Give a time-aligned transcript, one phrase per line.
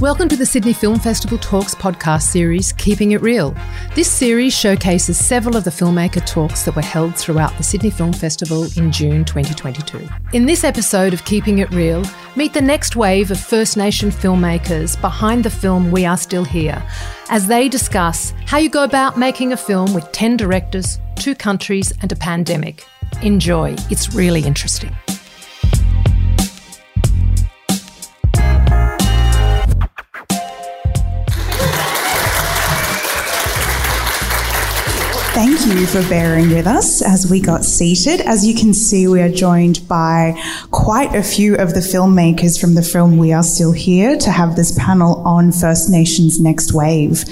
[0.00, 3.54] Welcome to the Sydney Film Festival Talks podcast series, Keeping It Real.
[3.94, 8.14] This series showcases several of the filmmaker talks that were held throughout the Sydney Film
[8.14, 10.08] Festival in June 2022.
[10.32, 12.02] In this episode of Keeping It Real,
[12.34, 16.82] meet the next wave of First Nation filmmakers behind the film We Are Still Here
[17.28, 21.92] as they discuss how you go about making a film with 10 directors, two countries,
[22.00, 22.86] and a pandemic.
[23.20, 24.96] Enjoy, it's really interesting.
[35.42, 38.20] Thank you for bearing with us as we got seated.
[38.20, 40.38] As you can see, we are joined by
[40.70, 44.54] quite a few of the filmmakers from the film We Are Still Here to have
[44.54, 47.24] this panel on First Nations Next Wave.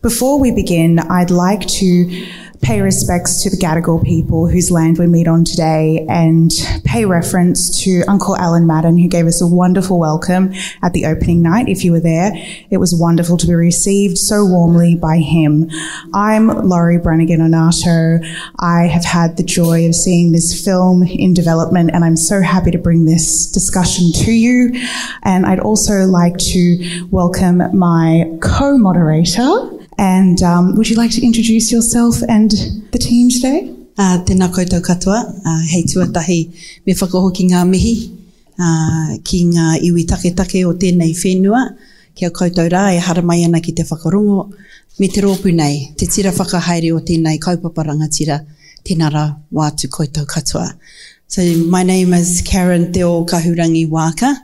[0.00, 2.26] Before we begin, I'd like to
[2.62, 6.52] pay respects to the Gadigal people whose land we meet on today and
[6.84, 11.42] pay reference to Uncle Alan Madden, who gave us a wonderful welcome at the opening
[11.42, 11.68] night.
[11.68, 12.30] If you were there,
[12.70, 15.68] it was wonderful to be received so warmly by him.
[16.14, 18.24] I'm Laurie Brannigan Onato.
[18.60, 22.70] I have had the joy of seeing this film in development and I'm so happy
[22.70, 24.70] to bring this discussion to you.
[25.24, 31.70] And I'd also like to welcome my co-moderator, and um, would you like to introduce
[31.70, 32.50] yourself and
[32.90, 33.70] the team today?
[33.96, 36.38] Uh, tēnā koutou katoa, uh, hei tuatahi
[36.86, 37.92] me whakahoki ngā mihi.
[38.58, 41.60] Uh, ki ngā iwi take take o tēnei whenua,
[42.18, 44.48] kia koutou rā e hara mai ana ki te whakarongo,
[44.98, 48.40] me te rōpu nei, te tira whakahaere o tēnei kaupaparanga tira,
[48.82, 50.66] tēnā rā wātu koutou katoa.
[51.28, 54.34] So my name is Karen Te o Kahurangi Waaka,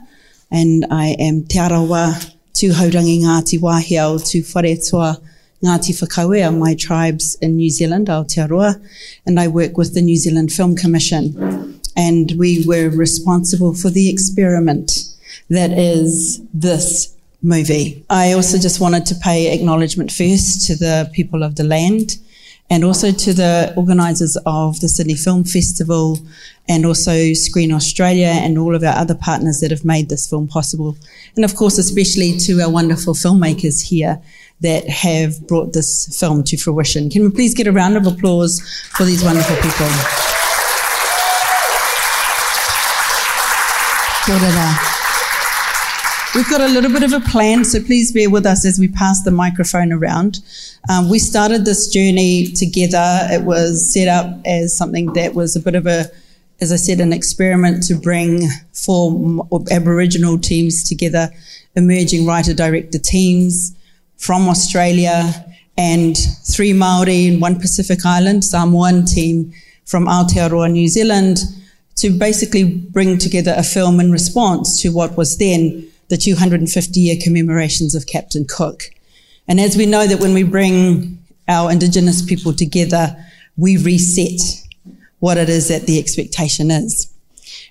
[0.51, 2.13] and I am Te Arawa
[2.53, 4.77] Tūhaurangi Ngāti Wāhiao Tū Whare
[5.63, 8.81] Ngāti Whakauea, my tribes in New Zealand, Aotearoa,
[9.25, 11.79] and I work with the New Zealand Film Commission.
[11.97, 14.91] And we were responsible for the experiment
[15.49, 18.05] that is this movie.
[18.09, 22.17] I also just wanted to pay acknowledgement first to the people of the land
[22.69, 26.19] and also to the organisers of the Sydney Film Festival
[26.67, 30.47] and also Screen Australia and all of our other partners that have made this film
[30.47, 30.95] possible.
[31.35, 34.21] And of course, especially to our wonderful filmmakers here
[34.61, 37.09] that have brought this film to fruition.
[37.09, 38.61] Can we please get a round of applause
[38.95, 39.87] for these wonderful people?
[46.35, 48.87] We've got a little bit of a plan, so please bear with us as we
[48.87, 50.41] pass the microphone around.
[50.87, 53.27] Um, we started this journey together.
[53.31, 56.05] It was set up as something that was a bit of a,
[56.61, 61.31] as I said, an experiment to bring four Aboriginal teams together,
[61.75, 63.75] emerging writer director teams,
[64.19, 65.33] from Australia
[65.77, 69.51] and three Maori and one Pacific Island Samoan team
[69.85, 71.39] from Aotearoa, New Zealand,
[71.95, 77.15] to basically bring together a film in response to what was then the 250 year
[77.21, 78.83] commemorations of Captain Cook.
[79.47, 83.15] And as we know that when we bring our Indigenous people together,
[83.57, 84.41] we reset
[85.19, 87.08] what it is that the expectation is.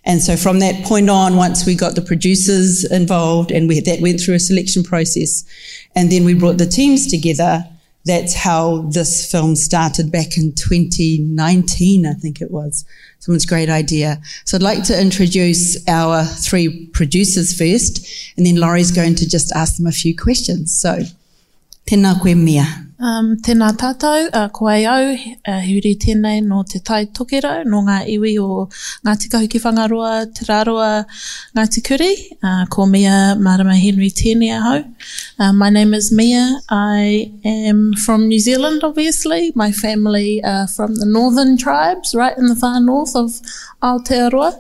[0.05, 4.01] And so from that point on, once we got the producers involved and we, that
[4.01, 5.45] went through a selection process,
[5.95, 7.65] and then we brought the teams together,
[8.05, 12.85] that's how this film started back in 2019, I think it was.
[13.19, 14.21] Someone's great idea.
[14.45, 19.53] So I'd like to introduce our three producers first, and then Laurie's going to just
[19.53, 20.75] ask them a few questions.
[20.75, 21.01] So,
[21.89, 22.67] tēnā koe mea.
[22.99, 27.85] Um, tēnā tātou, uh, ko ai au, uh, huri tēnei no te tai tokerau, no
[27.87, 28.65] ngā iwi o
[29.07, 31.05] ngā tika huki whangaroa, te raroa,
[31.55, 32.11] ngā tikuri,
[32.43, 34.83] uh, ko Mia Marama Henry tēnei ahau.
[35.39, 36.59] Uh, my name is Mia.
[36.69, 39.53] I am from New Zealand, obviously.
[39.55, 43.41] My family are from the northern tribes, right in the far north of
[43.81, 44.59] Aotearoa.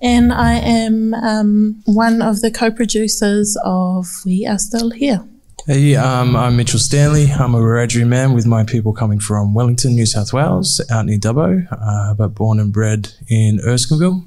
[0.00, 5.22] And I am um, one of the co-producers of We Are Still Here.
[5.68, 7.26] Hey, um, I'm Mitchell Stanley.
[7.32, 11.18] I'm a Wiradjuri man with my people coming from Wellington, New South Wales, out near
[11.18, 14.24] Dubbo, uh, but born and bred in Erskineville,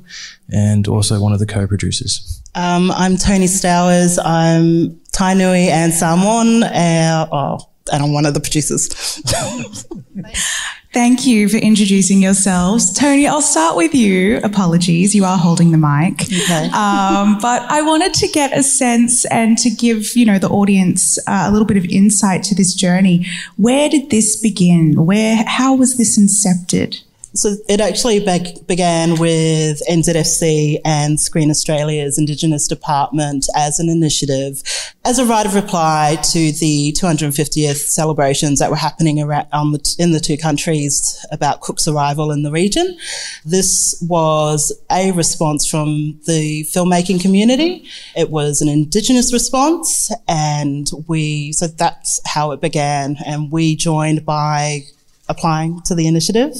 [0.54, 2.44] and also one of the co-producers.
[2.56, 4.19] Um, I'm Toni Stowers.
[4.22, 9.22] I'm Tainui and Samoan, uh, oh, and I'm one of the producers.
[10.91, 12.91] Thank you for introducing yourselves.
[12.91, 14.39] Toni, I'll start with you.
[14.44, 16.21] Apologies, you are holding the mic.
[16.24, 16.69] Okay.
[16.80, 21.18] Um, but I wanted to get a sense and to give, you know, the audience
[21.27, 23.25] uh, a little bit of insight to this journey.
[23.57, 25.06] Where did this begin?
[25.06, 27.01] Where, how was this incepted?
[27.34, 34.64] So it actually be- began with NZFC and Screen Australia's Indigenous Department as an initiative,
[35.06, 39.96] as a right of reply to the 250th celebrations that were happening around um, the,
[40.00, 42.98] in the two countries about Cook's arrival in the region.
[43.46, 47.88] This was a response from the filmmaking community.
[48.16, 53.18] It was an Indigenous response, and we so that's how it began.
[53.25, 54.84] And we joined by
[55.30, 56.56] applying to the initiative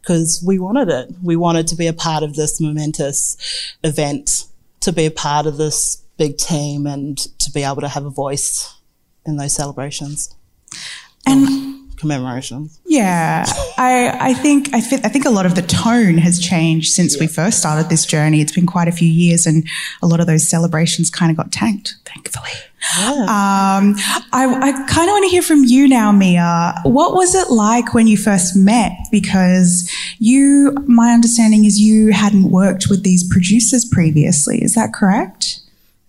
[0.00, 1.10] because we wanted it.
[1.22, 3.36] We wanted to be a part of this momentous
[3.84, 4.46] event,
[4.80, 8.10] to be a part of this big team and to be able to have a
[8.10, 8.74] voice
[9.24, 10.34] in those celebrations
[11.26, 12.80] and commemorations.
[12.86, 13.44] Yeah,
[13.76, 17.20] I, I think I, I think a lot of the tone has changed since yeah.
[17.20, 18.40] we first started this journey.
[18.40, 19.68] It's been quite a few years, and
[20.02, 22.50] a lot of those celebrations kind of got tanked, thankfully.
[22.96, 23.22] Yeah.
[23.22, 23.96] Um,
[24.32, 26.74] I, I kind of want to hear from you now, Mia.
[26.84, 28.92] What was it like when you first met?
[29.10, 34.62] Because you, my understanding is you hadn't worked with these producers previously.
[34.62, 35.60] Is that correct?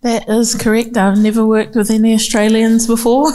[0.01, 0.95] That is correct.
[0.95, 3.27] I've never worked with any Australians before.
[3.27, 3.33] um,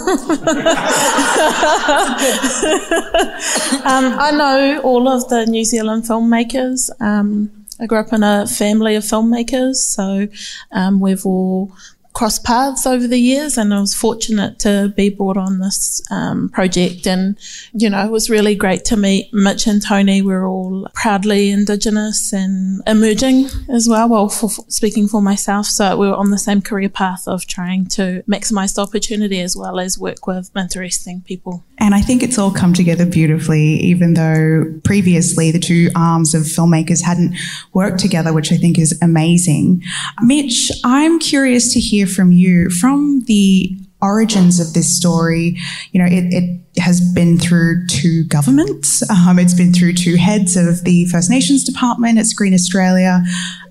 [4.19, 6.89] I know all of the New Zealand filmmakers.
[7.03, 10.27] Um, I grew up in a family of filmmakers, so
[10.73, 11.71] um, we've all
[12.15, 16.49] crossed paths over the years and I was fortunate to be brought on this um,
[16.49, 17.07] project.
[17.07, 17.37] And
[17.73, 20.23] you know it was really great to meet Mitch and Toni.
[20.23, 25.67] We're all proudly indigenous and emerging as well well for, speaking for myself.
[25.67, 29.57] So we were on the same career path of trying to maximize the opportunity as
[29.57, 31.65] well as work with interesting people.
[31.79, 36.43] And I think it's all come together beautifully even though previously the two arms of
[36.43, 37.37] filmmakers hadn't
[37.73, 39.83] worked together which I think is amazing.
[40.23, 45.57] Mitch I'm curious to hear hear from you from the origins of this story.
[45.93, 49.09] You know, it, it has been through two governments.
[49.11, 53.23] Um, it's been through two heads of the First Nations Department at Screen Australia.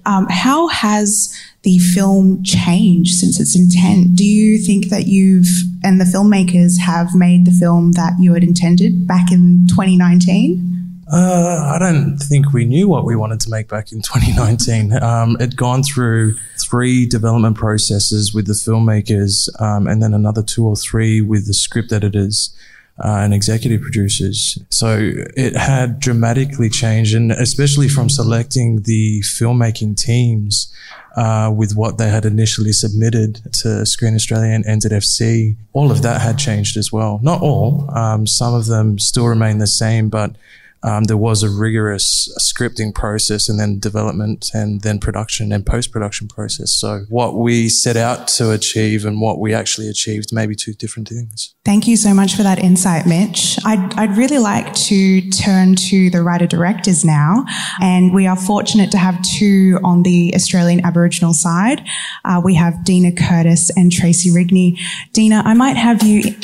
[0.05, 4.15] Um, how has the film changed since its intent?
[4.15, 5.47] Do you think that you've
[5.83, 10.71] and the filmmakers have made the film that you had intended back in 2019?
[11.11, 15.03] Uh, I don't think we knew what we wanted to make back in 2019.
[15.03, 20.65] Um, it'd gone through three development processes with the filmmakers, um, and then another two
[20.65, 22.55] or three with the script editors.
[23.03, 24.59] Uh, and executive producers.
[24.69, 30.71] So it had dramatically changed, and especially from selecting the filmmaking teams
[31.15, 36.21] uh, with what they had initially submitted to Screen Australia and NZFC, all of that
[36.21, 37.19] had changed as well.
[37.23, 40.35] Not all, um, some of them still remain the same, but
[40.83, 45.91] um, there was a rigorous scripting process and then development and then production and post
[45.91, 46.73] production process.
[46.73, 50.73] So what we set out to achieve and what we actually achieved may be two
[50.73, 51.55] different things.
[51.63, 53.57] Thank you so much for that insight, Mitch.
[53.65, 57.45] I'd, I'd really like to turn to the writer directors now.
[57.81, 61.81] And we are fortunate to have two on the Australian Aboriginal side.
[62.25, 64.77] Uh, we have Dena Curtis and Tracey Rigney.
[65.13, 66.35] Dena, I might have you.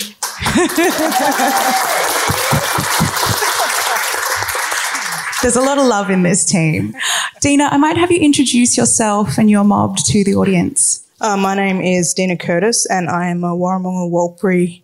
[5.41, 6.93] There's a lot of love in this team.
[7.39, 11.07] Dena, I might have you introduce yourself and your mob to the audience.
[11.21, 14.81] Uh, my name is Dena Curtis, and I am a Warramunga Warlpiri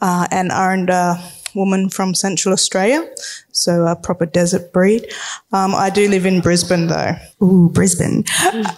[0.00, 1.22] uh, and Aranda
[1.54, 3.06] woman from Central Australia,
[3.52, 5.12] so a proper desert breed.
[5.52, 7.14] Um, I do live in Brisbane, though.
[7.42, 8.24] Ooh, Brisbane.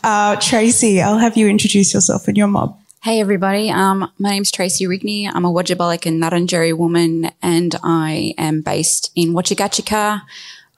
[0.03, 2.77] Uh, Tracey, I'll have you introduce yourself and your mob.
[3.05, 5.31] Hey everybody, um, my name's Tracey Rigney.
[5.31, 10.23] I'm a Wotjobaluk and Ngarrindjeri woman and I am based in Wachigachika,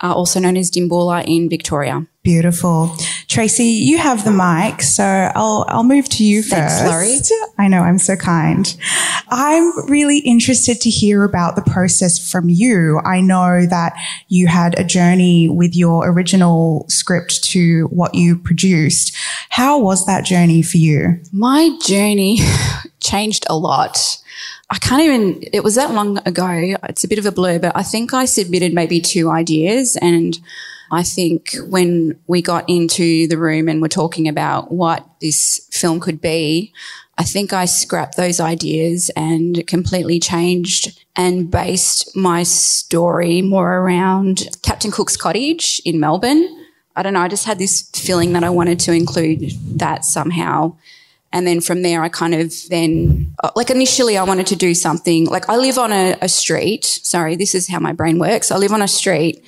[0.03, 2.07] uh, also known as Dimboola in Victoria.
[2.23, 2.93] Beautiful.
[3.29, 7.31] Tracey, you have the mic, so I'll, I'll move to you Thanks, first.
[7.31, 7.41] Laurie.
[7.57, 8.77] I know, I'm so kind.
[9.29, 13.01] I'm really interested to hear about the process from you.
[13.05, 13.93] I know that
[14.27, 19.15] you had a journey with your original script to what you produced.
[19.51, 21.21] How was that journey for you?
[21.33, 22.39] My journey
[23.07, 23.99] changed a lot.
[24.69, 26.77] I can't even, it was that long ago.
[26.89, 29.97] It's a bit of a blur, but I think I submitted maybe two ideas.
[29.97, 30.39] And
[30.91, 36.01] I think when we got into the room and were talking about what this film
[36.01, 36.73] could be,
[37.19, 44.49] I think I scrapped those ideas and completely changed and based my story more around
[44.63, 46.47] Captain Cook's cottage in Melbourne.
[46.95, 47.21] I don't know.
[47.21, 50.77] I just had this feeling that I wanted to include that somehow
[51.33, 54.75] and then from there, I kind of then, uh, like initially, I wanted to do
[54.75, 56.85] something like I live on a, a street.
[56.85, 58.51] Sorry, this is how my brain works.
[58.51, 59.45] I live on a street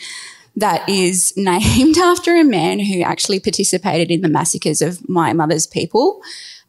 [0.57, 5.67] that is named after a man who actually participated in the massacres of my mother's
[5.67, 6.21] people.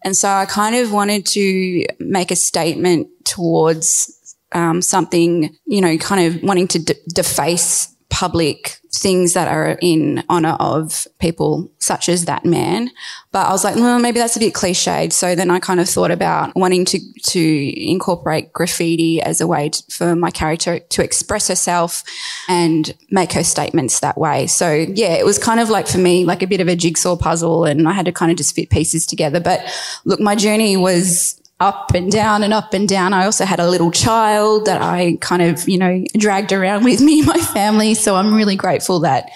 [0.04, 4.16] And so I kind of wanted to make a statement towards
[4.54, 10.22] um, something, you know, kind of wanting to de- deface public things that are in
[10.28, 12.92] honor of people such as that man.
[13.32, 15.14] But I was like, well, maybe that's a bit cliched.
[15.14, 19.70] So then I kind of thought about wanting to, to incorporate graffiti as a way
[19.70, 22.04] to, for my character to express herself
[22.50, 24.48] and make her statements that way.
[24.48, 27.16] So yeah, it was kind of like for me, like a bit of a jigsaw
[27.16, 29.40] puzzle and I had to kind of just fit pieces together.
[29.40, 29.62] But
[30.04, 33.14] look, my journey was up and down and up and down.
[33.14, 37.02] I also had a little child that I kind of, you know, dragged around with
[37.02, 37.94] me, my family.
[37.94, 39.30] So I'm really grateful that,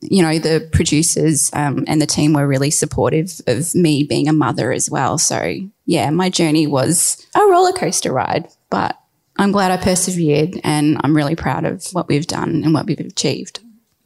[0.00, 4.32] you know, the producers um, and the team were really supportive of me being a
[4.32, 5.18] mother as well.
[5.18, 5.54] So
[5.86, 8.98] yeah, my journey was a roller coaster ride, but
[9.38, 12.98] I'm glad I persevered and I'm really proud of what we've done and what we've
[12.98, 13.60] achieved.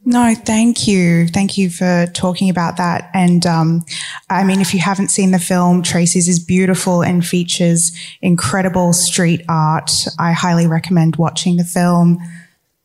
[0.09, 1.27] No, thank you.
[1.27, 3.11] Thank you for talking about that.
[3.13, 3.83] And um,
[4.29, 9.43] I mean, if you haven't seen the film, Tracey's is beautiful and features incredible street
[9.49, 9.91] art.
[10.17, 12.19] I highly recommend watching the film.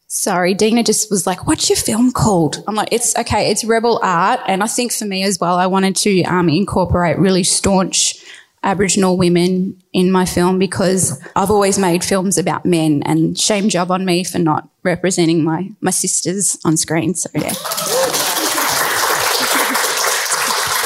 [0.09, 3.53] Sorry, Dena just was like, "What's your film called?" I'm like, "It's okay.
[3.53, 7.19] It's Rebel Art." And I think for me as well, I wanted to um, incorporate
[7.19, 8.22] really staunch
[8.63, 13.91] Aboriginal women in my film because I've always made films about men and shame job
[13.91, 17.15] on me for not representing my, my sisters on screen.
[17.15, 17.55] So yeah.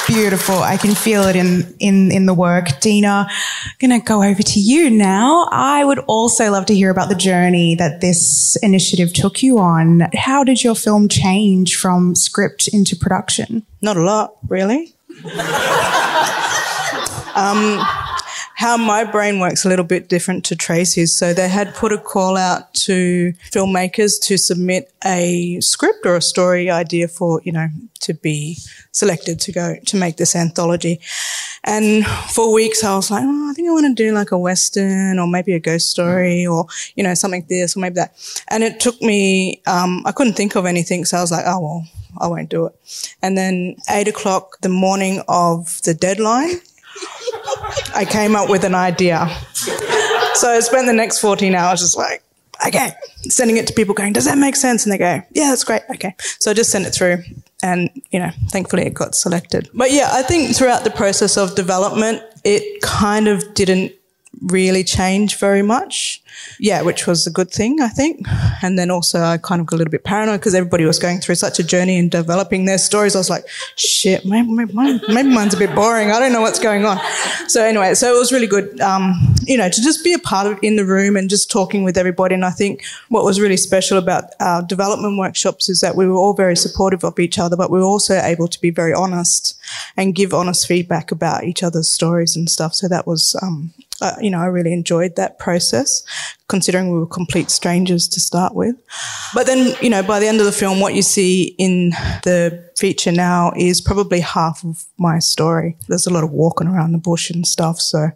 [0.06, 0.54] Beautiful.
[0.54, 2.78] I can feel it in, in, in the work.
[2.80, 5.48] Dena, I'm going to go over to you now.
[5.50, 10.02] I would also love to hear about the journey that this initiative took you on.
[10.14, 13.66] How did your film change from script into production?
[13.82, 14.94] Not a lot, really.
[17.36, 17.80] Um,
[18.56, 21.14] how my brain works a little bit different to Tracey's.
[21.14, 26.22] So they had put a call out to filmmakers to submit a script or a
[26.22, 27.68] story idea for, you know,
[28.00, 28.56] to be
[28.92, 31.00] selected to go to make this anthology.
[31.64, 34.38] And for weeks I was like, oh, I think I want to do like a
[34.38, 38.16] Western or maybe a ghost story or, you know, something this or maybe that.
[38.48, 41.04] And it took me, um, I couldn't think of anything.
[41.04, 41.86] So I was like, oh, well,
[42.18, 42.74] I won't do it.
[43.20, 46.62] And then eight o'clock the morning of the deadline,
[47.94, 49.28] I came up with an idea.
[50.34, 52.22] So I spent the next 14 hours just like,
[52.66, 54.84] okay, sending it to people going, does that make sense?
[54.84, 55.82] And they go, yeah, that's great.
[55.90, 56.14] Okay.
[56.38, 57.22] So I just sent it through
[57.62, 59.68] and, you know, thankfully it got selected.
[59.74, 63.92] But yeah, I think throughout the process of development, it kind of didn't
[64.42, 66.22] really change very much
[66.58, 68.26] yeah, which was a good thing, I think.
[68.62, 71.20] And then also I kind of got a little bit paranoid because everybody was going
[71.20, 73.14] through such a journey and developing their stories.
[73.14, 76.10] I was like, shit, maybe, maybe, maybe mine's a bit boring.
[76.10, 76.98] I don't know what's going on.
[77.48, 80.46] So anyway, so it was really good, um, you know, to just be a part
[80.46, 82.34] of in the room and just talking with everybody.
[82.34, 86.16] And I think what was really special about our development workshops is that we were
[86.16, 89.58] all very supportive of each other, but we were also able to be very honest
[89.96, 92.74] and give honest feedback about each other's stories and stuff.
[92.74, 96.02] So that was, um, uh, you know, I really enjoyed that process,
[96.48, 98.76] considering we were complete strangers to start with.
[99.34, 101.90] But then, you know, by the end of the film, what you see in
[102.22, 105.76] the feature now is probably half of my story.
[105.88, 107.80] There's a lot of walking around the bush and stuff.
[107.80, 108.10] So,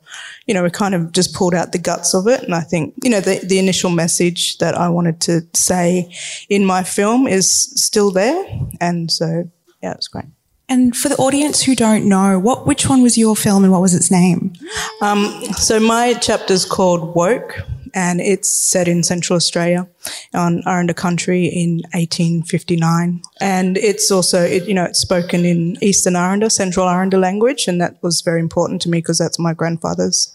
[0.47, 2.43] you know, we kind of just pulled out the guts of it.
[2.43, 6.15] And I think, you know, the, the initial message that I wanted to say
[6.49, 7.51] in my film is
[7.83, 8.45] still there.
[8.81, 9.51] And so,
[9.83, 10.27] yeah, it's great.
[10.71, 13.83] And for the audience who don't know, what which one was your film and what
[13.83, 14.53] was its name?
[15.03, 17.59] Um, so my chapter is called Woke,
[17.93, 19.89] and it's set in Central Australia
[20.33, 23.21] on Aranda Country in 1859.
[23.41, 27.81] And it's also, it, you know, it's spoken in Eastern Aranda, Central Aranda language, and
[27.81, 30.33] that was very important to me because that's my grandfather's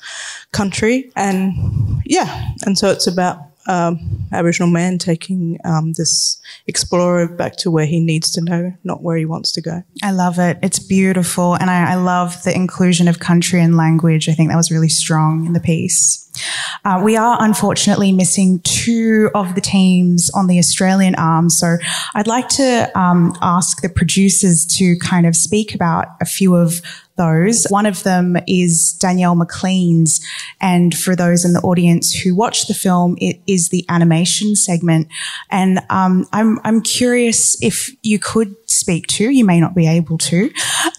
[0.52, 1.12] country.
[1.16, 7.72] And yeah, and so it's about um, Aboriginal man taking um, this explorer back to
[7.72, 9.84] where he needs to know, not where he wants to go.
[10.04, 10.58] I love it.
[10.62, 11.56] It's beautiful.
[11.56, 14.30] And I, I love the inclusion of country and language.
[14.30, 16.22] I think that was really strong in the piece.
[16.84, 21.50] Uh, we are unfortunately missing two of the teams on the Australian arm.
[21.50, 21.78] So
[22.14, 26.82] I'd like to um, ask the producers to kind of speak about a few of
[27.16, 27.66] those.
[27.70, 30.20] One of them is Danielle MacLean's.
[30.60, 35.08] And for those in the audience who watch the film, it is the animation segment.
[35.50, 40.18] And um, I'm, I'm curious if you could speak to, you may not be able
[40.18, 40.52] to,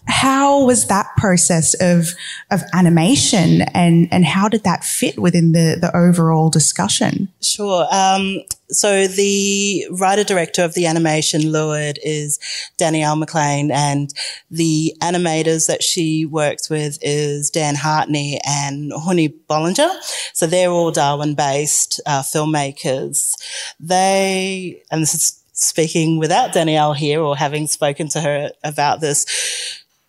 [0.06, 2.08] how was that process of,
[2.50, 7.28] of animation and, and how did that fit within the, the overall discussion?
[7.40, 7.86] Sure.
[7.92, 12.40] Um, so the writer director of the animation Luid is
[12.76, 14.12] Danielle MacLean and
[14.50, 19.90] the animators that she works with is Dan Hartney and Huni Bollinger.
[20.32, 23.34] So they're all Darwin based uh, filmmakers.
[23.78, 29.26] They, and this is speaking without Danielle here or having spoken to her about this,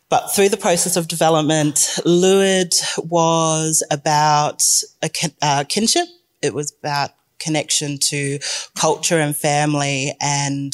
[0.10, 4.62] but through the process of development, Luid was about
[5.02, 5.10] a
[5.42, 6.08] uh, kinship.
[6.42, 8.40] It was about connection to
[8.76, 10.74] culture and family and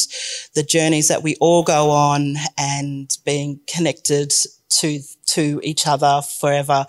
[0.55, 4.33] the journeys that we all go on and being connected
[4.69, 6.85] to to each other forever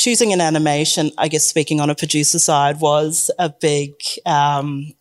[0.00, 3.92] choosing an animation, I guess speaking on a producer side was a big,
[4.24, 4.94] um,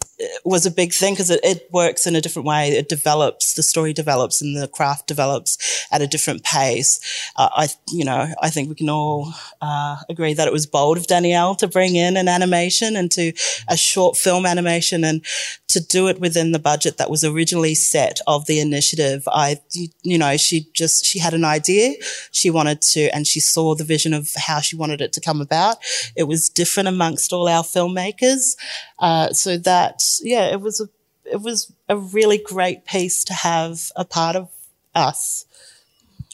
[0.43, 2.69] was a big thing because it, it, works in a different way.
[2.69, 6.99] It develops, the story develops and the craft develops at a different pace.
[7.35, 10.97] Uh, I, you know, I think we can all uh, agree that it was bold
[10.97, 13.33] of Danielle to bring in an animation and to
[13.67, 15.23] a short film animation and
[15.67, 19.23] to do it within the budget that was originally set of the initiative.
[19.27, 19.57] I,
[20.01, 21.93] you know, she just, she had an idea.
[22.31, 25.39] She wanted to, and she saw the vision of how she wanted it to come
[25.39, 25.77] about.
[26.15, 28.55] It was different amongst all our filmmakers.
[28.99, 30.89] Uh, so that, yeah, it was a,
[31.25, 34.49] it was a really great piece to have a part of
[34.95, 35.45] us.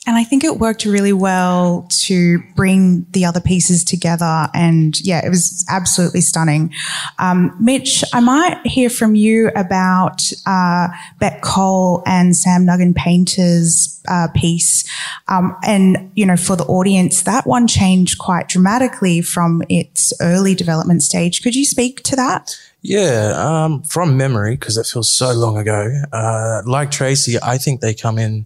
[0.08, 4.48] And I think it worked really well to bring the other pieces together.
[4.54, 6.72] And yeah, it was absolutely stunning.
[7.18, 14.00] Um, Mitch, I might hear from you about uh, Beck Cole and Sam Nuggin Paynter's
[14.08, 14.88] uh, piece.
[15.28, 20.54] Um, and, you know, for the audience, that one changed quite dramatically from its early
[20.54, 21.42] development stage.
[21.42, 22.56] Could you speak to that?
[22.84, 25.90] Yeah, um, from memory, because it feels so long ago.
[26.14, 28.46] Uh, like Tracey, I think they come in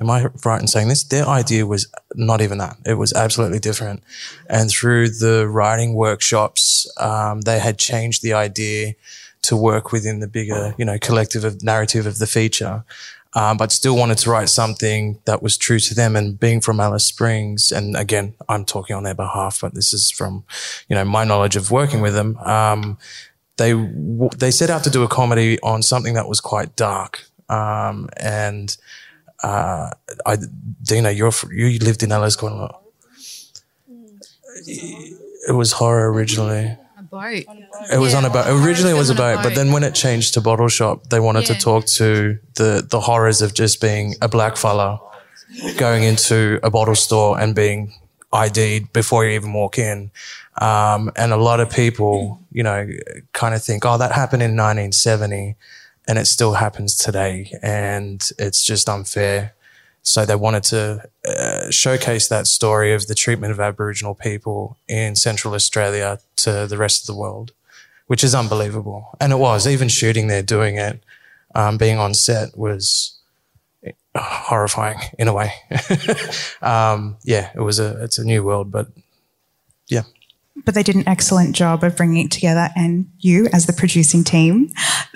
[0.00, 1.02] Am I right in saying this?
[1.04, 2.76] Their idea was not even that.
[2.86, 4.02] It was absolutely different.
[4.48, 8.94] And through the writing workshops, um, they had changed the idea
[9.42, 12.84] to work within the bigger, you know, collective of narrative of the feature.
[13.34, 16.16] Um, but still wanted to write something that was true to them.
[16.16, 20.10] And being from Alice Springs, and again, I'm talking on their behalf, but this is
[20.10, 20.44] from,
[20.88, 22.36] you know, my knowledge of working with them.
[22.38, 22.98] Um,
[23.58, 23.74] they
[24.36, 28.76] they set out to do a comedy on something that was quite dark, um, and
[29.42, 29.90] uh,
[30.26, 30.36] I,
[30.82, 32.82] Dena, you're you lived in a lot.
[34.66, 36.76] It was horror originally.
[36.98, 37.44] A boat.
[37.92, 38.46] It was on a boat.
[38.48, 41.46] Originally, it was a boat, but then when it changed to bottle shop, they wanted
[41.46, 45.00] to talk to the the horrors of just being a black fella
[45.76, 47.94] going into a bottle store and being
[48.32, 50.10] ID'd before you even walk in.
[50.60, 52.88] Um, and a lot of people, you know,
[53.32, 55.56] kind of think, oh, that happened in 1970
[56.08, 57.52] and it still happens today.
[57.62, 59.54] And it's just unfair.
[60.02, 65.14] So they wanted to uh, showcase that story of the treatment of Aboriginal people in
[65.14, 67.52] Central Australia to the rest of the world,
[68.06, 69.16] which is unbelievable.
[69.20, 71.04] And it was, even shooting there, doing it,
[71.54, 73.18] um, being on set was
[74.16, 75.52] horrifying in a way.
[76.62, 78.88] um, yeah, it was a, it's a new world, but
[80.68, 84.22] but they did an excellent job of bringing it together and you as the producing
[84.22, 84.68] team.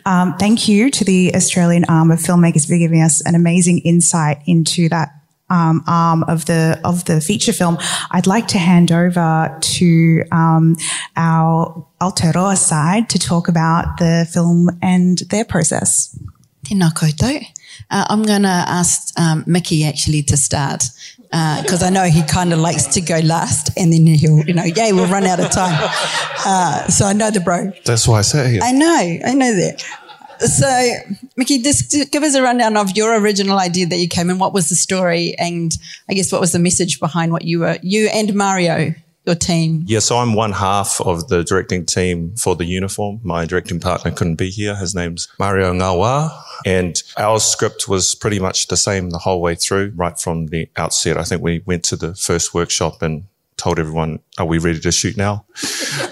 [0.06, 4.38] Um, thank you to the Australian arm of filmmakers for giving us an amazing insight
[4.46, 5.10] into that
[5.50, 7.76] um, arm of the of the feature film.
[8.12, 10.74] I'd like to hand over to um,
[11.18, 16.18] our Aotearoa side to talk about the film and their process.
[16.64, 17.44] Tēnā koutou.
[17.90, 20.84] Uh, I'm going to ask um, Mickey actually to start
[21.32, 24.52] because uh, I know he kind of likes to go last and then he'll, you
[24.52, 25.90] know, yeah, we'll run out of time.
[26.44, 27.70] Uh, so I know the bro.
[27.84, 28.60] That's why I sat here.
[28.64, 29.80] I know, I know that.
[30.40, 30.94] So,
[31.36, 34.52] Mickey, just give us a rundown of your original idea that you came and what
[34.52, 35.72] was the story and
[36.08, 38.92] I guess what was the message behind what you were, you and Mario
[39.24, 39.84] your team?
[39.86, 43.20] Yeah, so I'm one half of the directing team for the uniform.
[43.22, 44.74] My directing partner couldn't be here.
[44.74, 46.42] His name's Mario Gaoa.
[46.64, 50.68] And our script was pretty much the same the whole way through, right from the
[50.76, 51.16] outset.
[51.16, 53.24] I think we went to the first workshop and
[53.56, 55.44] told everyone, are we ready to shoot now?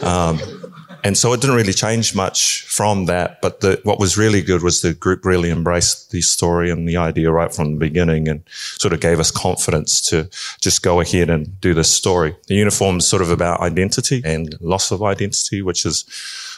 [0.02, 0.59] Um,
[1.04, 3.40] and so it didn't really change much from that.
[3.40, 6.96] But the, what was really good was the group really embraced the story and the
[6.96, 10.28] idea right from the beginning and sort of gave us confidence to
[10.60, 12.36] just go ahead and do this story.
[12.48, 16.04] The uniform is sort of about identity and loss of identity, which is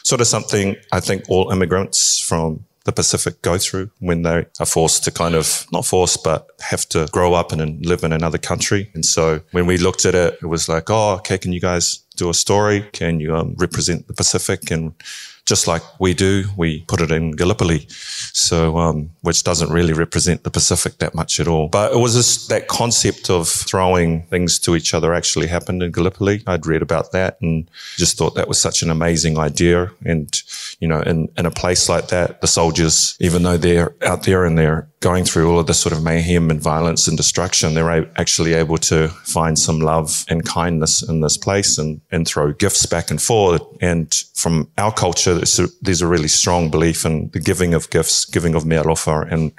[0.03, 4.65] sort of something I think all immigrants from the Pacific go through when they are
[4.65, 8.37] forced to kind of, not forced, but have to grow up and live in another
[8.37, 8.91] country.
[8.93, 11.99] And so when we looked at it, it was like, oh, okay, can you guys
[12.17, 12.87] do a story?
[12.91, 14.69] Can you um, represent the Pacific?
[14.69, 14.93] And
[15.45, 17.85] just like we do, we put it in Gallipoli.
[17.89, 21.67] So, um, which doesn't really represent the Pacific that much at all.
[21.67, 25.91] But it was just that concept of throwing things to each other actually happened in
[25.91, 26.43] Gallipoli.
[26.47, 29.91] I'd read about that and just thought that was such an amazing idea.
[30.05, 30.33] And,
[30.79, 34.45] you know, in, in a place like that, the soldiers, even though they're out there
[34.45, 38.09] and they're going through all of this sort of mayhem and violence and destruction, they're
[38.17, 42.85] actually able to find some love and kindness in this place and, and throw gifts
[42.85, 43.61] back and forth.
[43.81, 47.89] And from our culture, there's a, there's a really strong belief in the giving of
[47.89, 49.51] gifts, giving of me and,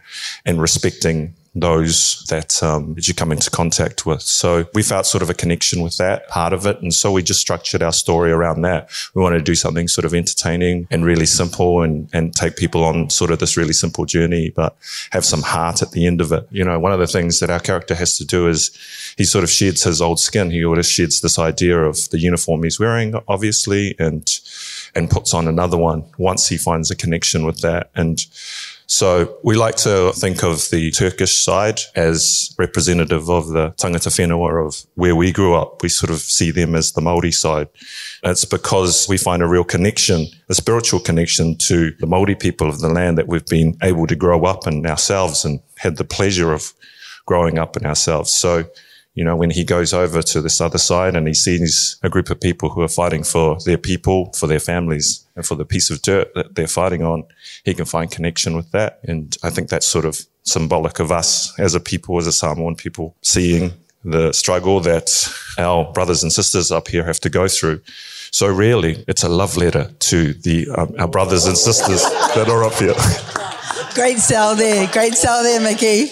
[0.47, 4.23] and respecting those that, um, you come into contact with.
[4.23, 6.81] So we felt sort of a connection with that part of it.
[6.81, 8.91] And so we just structured our story around that.
[9.15, 12.83] We wanted to do something sort of entertaining and really simple and, and take people
[12.83, 14.77] on sort of this really simple journey, but
[15.11, 16.47] have some heart at the end of it.
[16.51, 18.77] You know, one of the things that our character has to do is
[19.17, 20.51] he sort of sheds his old skin.
[20.51, 24.29] He sort of sheds this idea of the uniform he's wearing, obviously, and,
[24.95, 27.91] and puts on another one once he finds a connection with that.
[27.95, 28.27] And
[28.87, 34.67] so we like to think of the Turkish side as representative of the tangata whenua
[34.67, 35.83] of where we grew up.
[35.83, 37.69] We sort of see them as the Māori side.
[38.23, 42.81] it's because we find a real connection, a spiritual connection to the Māori people of
[42.81, 46.53] the land that we've been able to grow up in ourselves and had the pleasure
[46.53, 46.73] of
[47.27, 48.33] growing up in ourselves.
[48.33, 48.65] So
[49.15, 52.31] you know, when he goes over to this other side and he sees a group
[52.31, 55.91] of people who are fighting for their people, for their families, and for the piece
[55.91, 57.25] of dirt that they're fighting on,
[57.65, 59.01] he can find connection with that.
[59.05, 62.75] And I think that's sort of symbolic of us as a people, as a Samoan
[62.75, 63.73] people, seeing
[64.05, 65.11] the struggle that
[65.59, 67.81] our brothers and sisters up here have to go through.
[68.31, 72.03] So really, it's a love letter to the um, our brothers and sisters
[72.35, 72.95] that are up here.
[73.95, 74.89] Great sell there.
[74.89, 76.11] Great sell there, Mickey.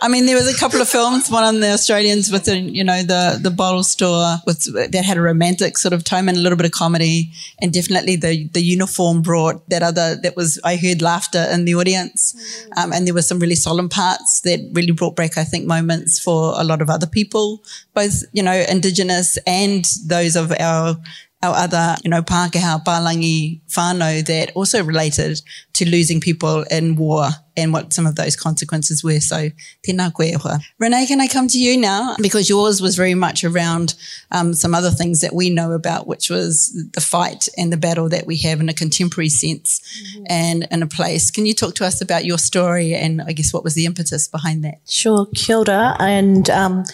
[0.00, 2.84] I mean, there was a couple of films, one on the Australians with the, you
[2.84, 6.40] know, the, the bottle store with, that had a romantic sort of tone and a
[6.40, 7.32] little bit of comedy.
[7.60, 11.74] And definitely the, the uniform brought that other, that was, I heard laughter in the
[11.74, 12.34] audience.
[12.76, 16.18] Um, and there were some really solemn parts that really brought back, I think, moments
[16.18, 17.62] for a lot of other people,
[17.94, 20.96] both, you know, Indigenous and those of our
[21.42, 25.40] our other, you know, Pākehā, Palangi, whānau that also related
[25.78, 29.20] to losing people in war and what some of those consequences were.
[29.20, 29.50] So,
[29.86, 30.60] tēnā koe hoa.
[30.80, 32.14] Renae, can I come to you now?
[32.20, 33.94] Because yours was very much around
[34.30, 38.08] um, some other things that we know about, which was the fight and the battle
[38.10, 40.24] that we have in a contemporary sense mm-hmm.
[40.28, 41.30] and in a place.
[41.30, 44.28] Can you talk to us about your story and I guess what was the impetus
[44.28, 44.78] behind that?
[44.88, 46.84] Sure, kia ora, and um,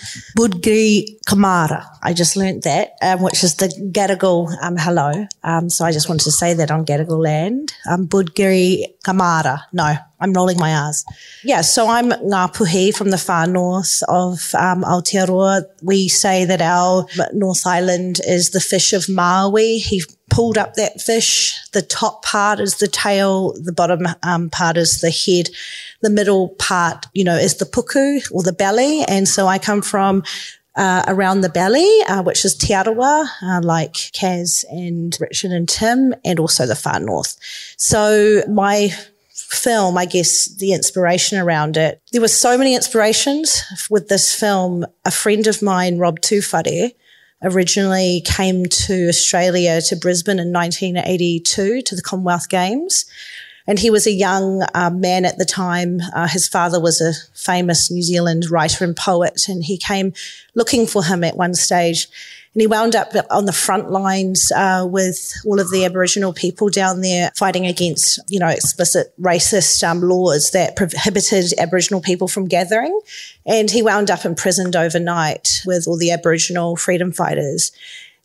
[1.27, 1.85] Kamara.
[2.03, 5.27] I just learnt that, um, which is the Gadigal um, hello.
[5.43, 7.73] Um, so I just wanted to say that on Gadigal land.
[7.91, 8.74] Um, Budgiri
[9.05, 9.63] Kamara.
[9.73, 11.05] No, I'm rolling my R's.
[11.43, 15.65] Yeah, so I'm Ngāpuhi from the far north of um, Aotearoa.
[15.83, 19.79] We say that our North Island is the fish of Maui.
[19.79, 21.57] He pulled up that fish.
[21.73, 25.49] The top part is the tail, the bottom um, part is the head.
[26.03, 29.03] The middle part, you know, is the puku or the belly.
[29.05, 30.23] And so I come from
[30.77, 35.69] uh, around the belly, uh, which is Te Arawa, uh, like Kaz and Richard and
[35.69, 37.37] Tim, and also the far north.
[37.77, 38.91] So my
[39.35, 44.85] film, I guess the inspiration around it, there were so many inspirations with this film.
[45.05, 46.93] A friend of mine, Rob Tuwhare,
[47.43, 53.05] originally came to Australia, to Brisbane in 1982 to the Commonwealth Games.
[53.67, 56.01] And he was a young uh, man at the time.
[56.15, 60.13] Uh, his father was a famous New Zealand writer and poet, and he came
[60.55, 62.09] looking for him at one stage.
[62.55, 66.69] And he wound up on the front lines uh, with all of the Aboriginal people
[66.69, 72.47] down there fighting against, you know, explicit racist um, laws that prohibited Aboriginal people from
[72.47, 73.01] gathering.
[73.45, 77.73] And he wound up imprisoned overnight with all the Aboriginal freedom fighters.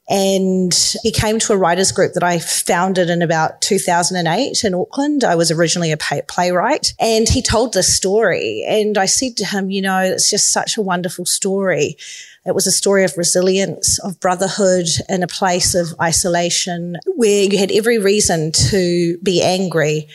[0.09, 5.23] And he came to a writers group that I founded in about 2008 in Auckland.
[5.23, 8.65] I was originally a playwright and he told this story.
[8.67, 11.95] And I said to him, you know, it's just such a wonderful story.
[12.43, 17.59] It was a story of resilience, of brotherhood in a place of isolation where you
[17.59, 20.07] had every reason to be angry.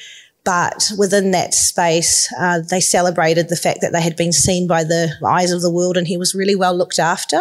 [0.42, 4.82] But within that space, uh, they celebrated the fact that they had been seen by
[4.82, 7.40] the eyes of the world and he was really well looked after.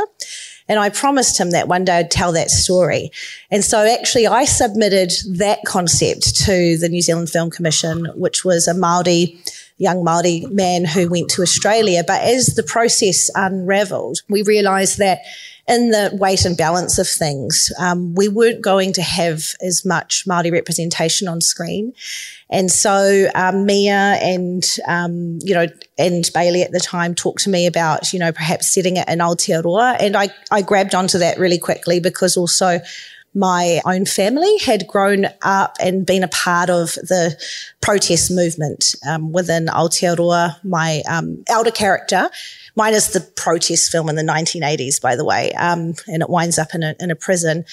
[0.67, 3.12] And I promised him that one day I'd tell that story.
[3.52, 8.67] And so actually I submitted that concept to the New Zealand Film Commission, which was
[8.67, 9.38] a Māori
[9.78, 12.04] young Māori man who went to Australia.
[12.06, 15.19] But as the process unraveled, we realized that
[15.67, 20.26] in the weight and balance of things, um, we weren't going to have as much
[20.28, 21.93] Māori representation on screen.
[22.49, 27.49] And so um, Mia and, um, you know, and Bailey at the time talked to
[27.49, 29.97] me about, you know, perhaps setting it in Aotearoa.
[30.02, 32.80] And I, I grabbed onto that really quickly because also
[33.34, 37.36] my own family had grown up and been a part of the
[37.82, 40.63] protest movement um, within Aotearoa.
[40.63, 42.30] My um, elder character,
[42.76, 46.60] mine is the protest film in the 1980s, by the way, um, and it winds
[46.60, 47.65] up in a, in a prison.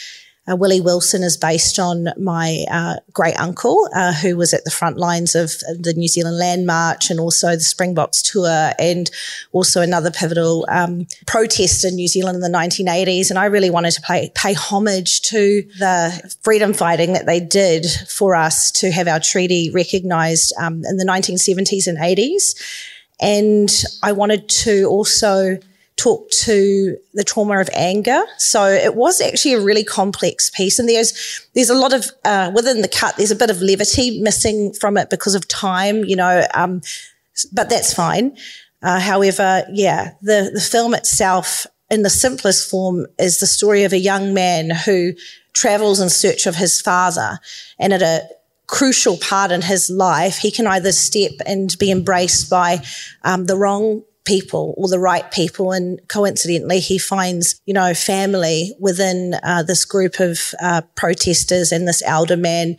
[0.50, 4.70] Uh, Willie Wilson is based on my uh, great uncle, uh, who was at the
[4.70, 9.10] front lines of the New Zealand Land March and also the Springboks tour, and
[9.52, 13.30] also another pivotal um, protest in New Zealand in the 1980s.
[13.30, 17.86] And I really wanted to pay, pay homage to the freedom fighting that they did
[18.08, 22.54] for us to have our treaty recognised um, in the 1970s and 80s.
[23.20, 23.70] And
[24.02, 25.58] I wanted to also
[26.00, 28.22] talk to the trauma of anger.
[28.38, 30.78] So it was actually a really complex piece.
[30.78, 34.20] And there's, there's a lot of, uh, within the cut, there's a bit of levity
[34.20, 36.80] missing from it because of time, you know, um,
[37.52, 38.36] but that's fine.
[38.82, 43.92] Uh, however, yeah, the, the film itself in the simplest form is the story of
[43.92, 45.12] a young man who
[45.52, 47.38] travels in search of his father
[47.78, 48.26] and at a
[48.68, 52.80] crucial part in his life, he can either step and be embraced by
[53.24, 55.72] um, the wrong people or the right people.
[55.72, 61.88] And coincidentally, he finds, you know, family within uh, this group of uh, protesters and
[61.88, 62.76] this elder man.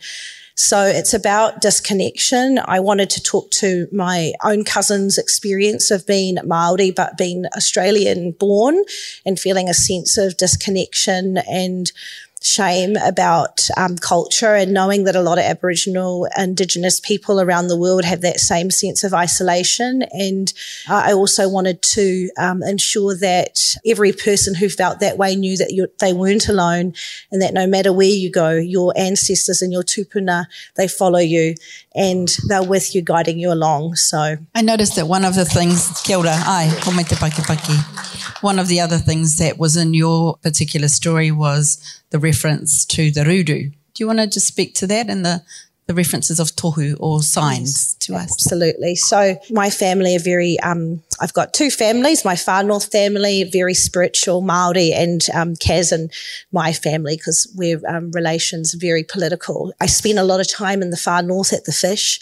[0.56, 2.58] So it's about disconnection.
[2.64, 8.32] I wanted to talk to my own cousin's experience of being Maori, but being Australian
[8.32, 8.82] born
[9.26, 11.92] and feeling a sense of disconnection and
[12.44, 17.76] shame about um, culture and knowing that a lot of Aboriginal Indigenous people around the
[17.76, 20.02] world have that same sense of isolation.
[20.12, 20.52] And
[20.88, 25.90] I also wanted to um, ensure that every person who felt that way knew that
[26.00, 26.94] they weren't alone
[27.30, 31.54] and that no matter where you go, your ancestors and your tupuna, they follow you
[31.94, 33.96] and they're with you, guiding you along.
[33.96, 36.68] So I noticed that one of the things, kia ora, ai.
[38.40, 43.10] One of the other things that was in your particular story was the reference to
[43.10, 43.72] the ruru.
[43.94, 45.42] Do you want to just speak to that and the,
[45.86, 48.32] the references of tohu or signs to us?
[48.32, 48.94] Absolutely.
[48.94, 53.74] So my family are very, um, I've got two families, my far north family, very
[53.74, 56.12] spiritual Māori and um, Kaz and
[56.52, 59.72] my family because we're um, relations very political.
[59.80, 62.20] I spend a lot of time in the far north at the fish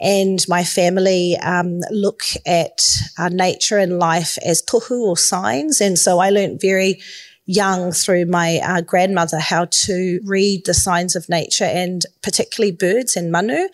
[0.00, 2.84] and my family um, look at
[3.18, 5.80] uh, nature and life as tohu or signs.
[5.80, 7.00] And so I learned very
[7.46, 13.16] young through my uh, grandmother how to read the signs of nature and particularly birds
[13.16, 13.68] and manu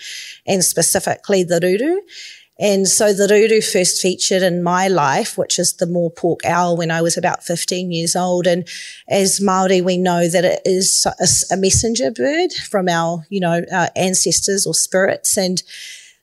[0.47, 1.99] and specifically the ruru.
[2.61, 6.91] And so the ruru first featured in my life, which is the morepork owl when
[6.91, 8.49] I was about 15 years old.
[8.49, 8.67] And
[9.09, 11.07] as Maori, we know that it is
[11.53, 15.37] a, messenger bird from our, you know, our ancestors or spirits.
[15.37, 15.63] And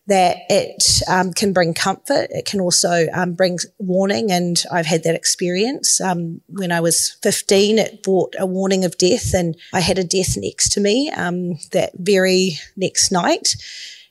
[0.08, 2.28] that it um, can bring comfort.
[2.30, 6.00] It can also um, bring warning, and I've had that experience.
[6.00, 10.04] Um, when I was 15, it brought a warning of death, and I had a
[10.04, 13.56] death next to me um, that very next night.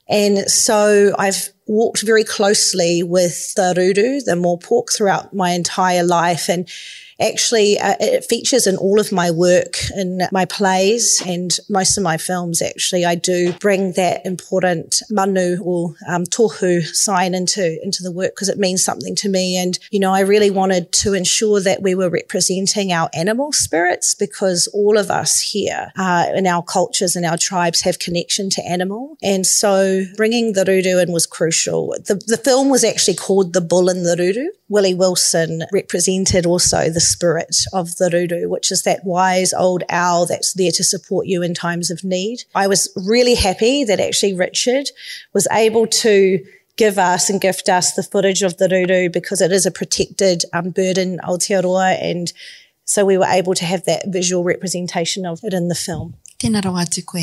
[0.08, 6.48] And so I've walked very closely with the ruru, the morepork, throughout my entire life,
[6.48, 6.68] and
[7.20, 12.04] actually uh, it features in all of my work in my plays and most of
[12.04, 13.04] my films actually.
[13.04, 18.48] I do bring that important manu or um, tohu sign into into the work because
[18.48, 19.56] it means something to me.
[19.56, 24.14] And you know i really wanted to ensure that we were representing our animal spirits
[24.14, 28.64] because all of us here uh, in our cultures and our tribes have connection to
[28.64, 29.16] animal.
[29.22, 31.94] And so bringing the ruru in was crucial.
[32.06, 36.88] The, the film was actually called the bull and the ruru willie wilson represented also
[36.88, 41.26] the spirit of the ruru, which is that wise old owl that's there to support
[41.26, 42.44] you in times of need.
[42.54, 44.90] I was really happy that actually Richard
[45.32, 46.44] was able to
[46.76, 50.44] give us and gift us the footage of the ruru because it is a protected
[50.52, 52.32] um, bird in Aotearoa and
[52.84, 56.14] so we were able to have that visual representation of it in the film.
[56.38, 57.18] Tēnā koe,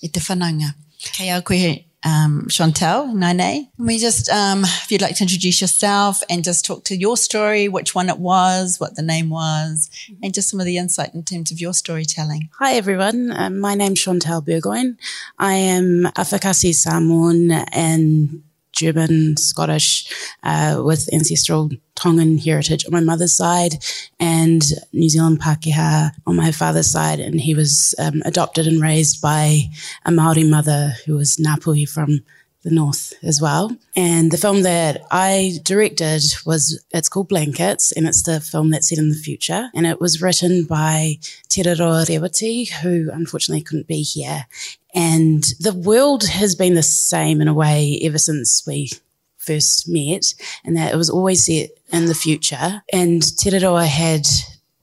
[0.00, 0.74] te whanaunga.
[0.98, 3.68] Kei au koe um, Chantelle, Nane.
[3.78, 7.68] We just, um, if you'd like to introduce yourself and just talk to your story,
[7.68, 10.24] which one it was, what the name was, mm-hmm.
[10.24, 12.48] and just some of the insight in terms of your storytelling.
[12.58, 13.32] Hi, everyone.
[13.32, 14.98] Um, my name's Chantelle Burgoyne.
[15.38, 18.42] I am Afakasi Samoan and
[18.80, 20.10] German, Scottish,
[20.42, 23.74] uh, with ancestral Tongan heritage on my mother's side
[24.18, 24.62] and
[24.94, 27.20] New Zealand Pākehā on my father's side.
[27.20, 29.64] And he was um, adopted and raised by
[30.06, 32.20] a Maori mother who was Ngāpuhi from
[32.62, 33.74] the north as well.
[33.96, 38.88] And the film that I directed was, it's called Blankets and it's the film that's
[38.88, 39.70] set in the future.
[39.74, 41.18] And it was written by
[41.48, 44.46] Te Raroa Rewati, who unfortunately couldn't be here.
[44.94, 48.90] And the world has been the same in a way ever since we
[49.38, 52.82] first met and that it was always set in the future.
[52.92, 54.26] And Te Raroa had,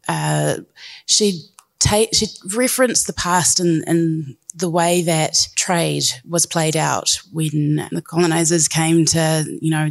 [0.07, 0.57] uh,
[1.05, 1.43] she
[1.79, 8.01] take, she referenced the past and the way that trade was played out when the
[8.01, 9.89] colonizers came to, you know,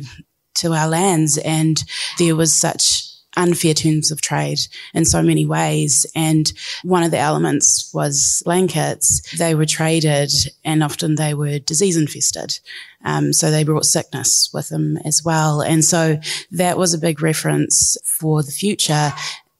[0.56, 1.82] to our lands and
[2.18, 4.58] there was such unfair terms of trade
[4.94, 6.06] in so many ways.
[6.14, 6.50] And
[6.82, 9.36] one of the elements was blankets.
[9.36, 10.32] They were traded
[10.64, 12.58] and often they were disease infested.
[13.04, 15.60] Um, so they brought sickness with them as well.
[15.60, 16.18] And so
[16.52, 19.12] that was a big reference for the future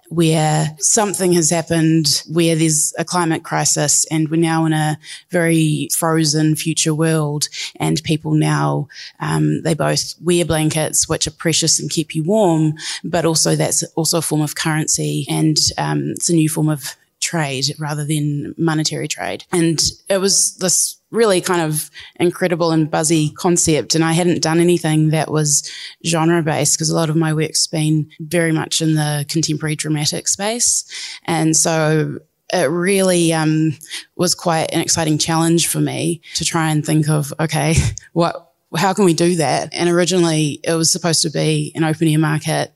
[0.09, 4.99] where something has happened where there's a climate crisis and we're now in a
[5.31, 8.89] very frozen future world and people now
[9.21, 13.83] um, they both wear blankets which are precious and keep you warm but also that's
[13.95, 18.55] also a form of currency and um, it's a new form of trade rather than
[18.57, 19.45] monetary trade.
[19.53, 23.95] And it was this really kind of incredible and buzzy concept.
[23.95, 25.69] And I hadn't done anything that was
[26.05, 30.29] genre based because a lot of my work's been very much in the contemporary dramatic
[30.29, 30.85] space.
[31.25, 32.19] And so
[32.53, 33.77] it really um,
[34.15, 37.75] was quite an exciting challenge for me to try and think of, okay,
[38.13, 39.73] what, how can we do that?
[39.73, 42.73] And originally it was supposed to be an open air market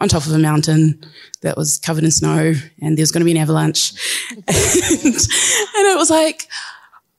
[0.00, 1.02] on top of a mountain
[1.42, 3.92] that was covered in snow and there was going to be an avalanche.
[4.30, 6.48] and, and it was like,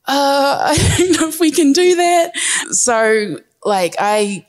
[0.06, 2.36] uh, I don't know if we can do that.
[2.70, 4.46] So, like, I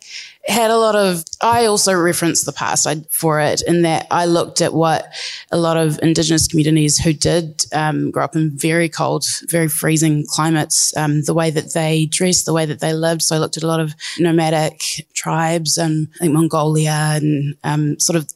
[0.47, 4.61] had a lot of, I also referenced the past for it in that I looked
[4.61, 5.13] at what
[5.51, 10.25] a lot of Indigenous communities who did um, grow up in very cold, very freezing
[10.25, 13.23] climates, um, the way that they dressed, the way that they lived.
[13.23, 17.99] So I looked at a lot of nomadic tribes and I think Mongolia and um,
[17.99, 18.31] sort of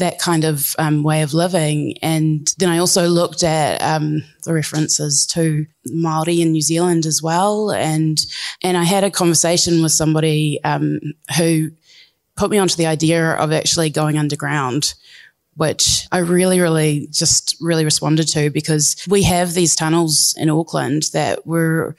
[0.00, 1.96] that kind of um, way of living.
[2.02, 7.22] And then I also looked at um, the references to Maori in New Zealand as
[7.22, 7.70] well.
[7.70, 8.18] And
[8.62, 11.00] and I had a conversation with somebody um,
[11.38, 11.70] who
[12.36, 14.94] put me onto the idea of actually going underground.
[15.56, 21.02] Which I really, really just really responded to because we have these tunnels in Auckland
[21.12, 21.96] that were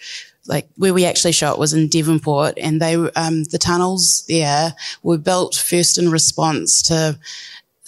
[0.48, 5.18] like where we actually shot was in Devonport, and they um, the tunnels there were
[5.18, 7.20] built first in response to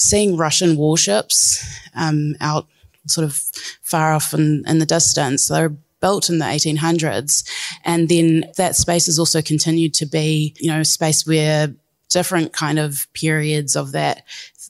[0.03, 1.63] seeing Russian warships
[1.95, 2.67] um, out
[3.07, 3.35] sort of
[3.81, 5.47] far off in, in the distance.
[5.47, 7.49] They're built in the 1800s.
[7.85, 11.73] And then that space has also continued to be, you know, a space where
[12.09, 14.23] different kind of periods of that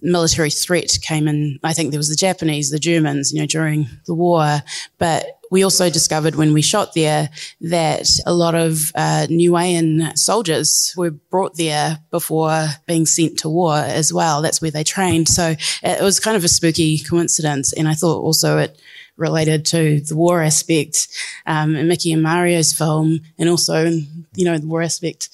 [0.04, 1.60] military threat came in.
[1.64, 4.62] I think there was the Japanese, the Germans, you know, during the war,
[5.00, 7.30] but we also discovered when we shot there
[7.62, 13.76] that a lot of uh, Niuean soldiers were brought there before being sent to war
[13.76, 14.42] as well.
[14.42, 15.30] That's where they trained.
[15.30, 17.72] So it was kind of a spooky coincidence.
[17.72, 18.82] And I thought also it
[19.16, 21.08] related to the war aspect
[21.46, 25.30] um, in Mickey and Mario's film, and also, you know, the war aspect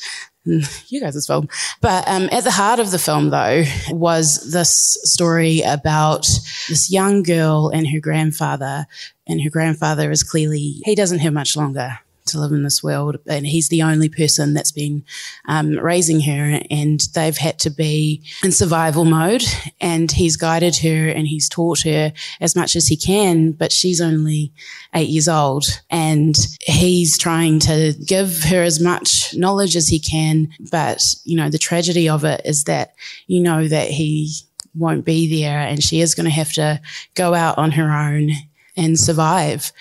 [0.46, 1.48] you guys' film.
[1.82, 6.28] But um, at the heart of the film, though, was this story about
[6.68, 8.86] this young girl and her grandfather.
[9.28, 12.00] And her grandfather is clearly, he doesn't have much longer
[12.30, 13.18] to live in this world.
[13.28, 15.04] And he's the only person that's been
[15.48, 19.44] um, raising her, and they've had to be in survival mode.
[19.82, 24.02] And he's guided her and he's taught her as much as he can, but she's
[24.02, 24.52] only
[24.96, 25.66] eight years old.
[25.90, 30.50] And he's trying to give her as much knowledge as he can.
[30.72, 32.94] But, you know, the tragedy of it is that
[33.28, 34.34] you know that he
[34.76, 36.82] won't be there and she is going to have to
[37.16, 38.32] go out on her own
[38.76, 39.72] and survive.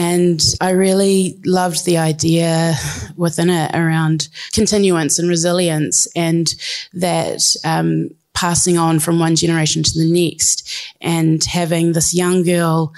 [0.00, 2.74] And I really loved the idea
[3.16, 6.54] within it around continuance and resilience and
[6.94, 10.66] that um, passing on from one generation to the next
[11.02, 12.94] and having this young girl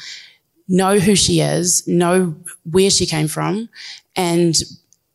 [0.69, 2.37] know who she is, know
[2.71, 3.69] where she came from,
[4.15, 4.63] and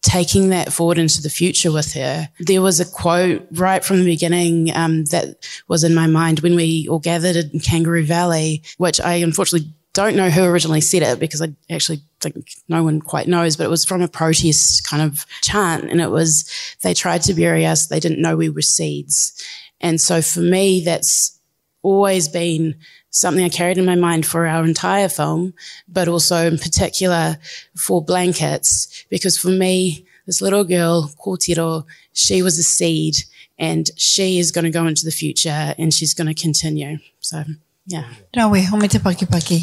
[0.02, 2.28] taking that forward into the future with her.
[2.42, 6.56] There was a quote right from the beginning um, that was in my mind when
[6.56, 11.20] we all gathered in Kangaroo Valley, which I unfortunately don't know who originally said it
[11.20, 15.02] because I actually think no one quite knows, but it was from a protest kind
[15.02, 15.90] of chant.
[15.90, 16.48] And it was,
[16.84, 17.88] they tried to bury us.
[17.88, 19.44] They didn't know we were seeds.
[19.82, 21.40] And so for me, that's
[21.82, 22.76] always been
[23.10, 25.56] something I carried in my mind for our entire film,
[25.88, 27.40] but also in particular
[27.76, 33.16] for blankets, because for me, this little girl, Kōtiro, she was a seed
[33.58, 37.00] and she is going to go into the future and she's going to continue.
[37.20, 37.46] So
[37.88, 38.04] yeah.
[38.36, 39.62] Rawe, home te paki paki.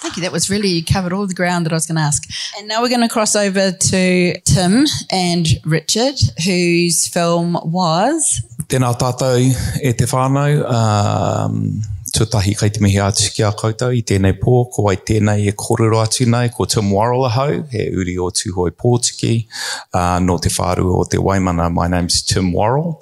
[0.00, 0.22] Thank you.
[0.22, 2.22] That was really, you covered all the ground that I was going to ask.
[2.56, 8.40] And now we're going to cross over to Tim and Richard, whose film was.
[8.68, 9.52] Tēnā tātou
[9.82, 10.64] e te whānau.
[10.70, 11.82] Um,
[12.14, 15.54] tutahi kai te mihi atu ki a koutou i tēnei pō, ko ai tēnei e
[15.58, 19.46] korero atu nei, ko Tim Worrell ahau, he uri o Tūhoe Pōtiki,
[19.94, 21.70] uh, no te whāru o te Waimana.
[21.72, 23.00] My name's Tim Worrell.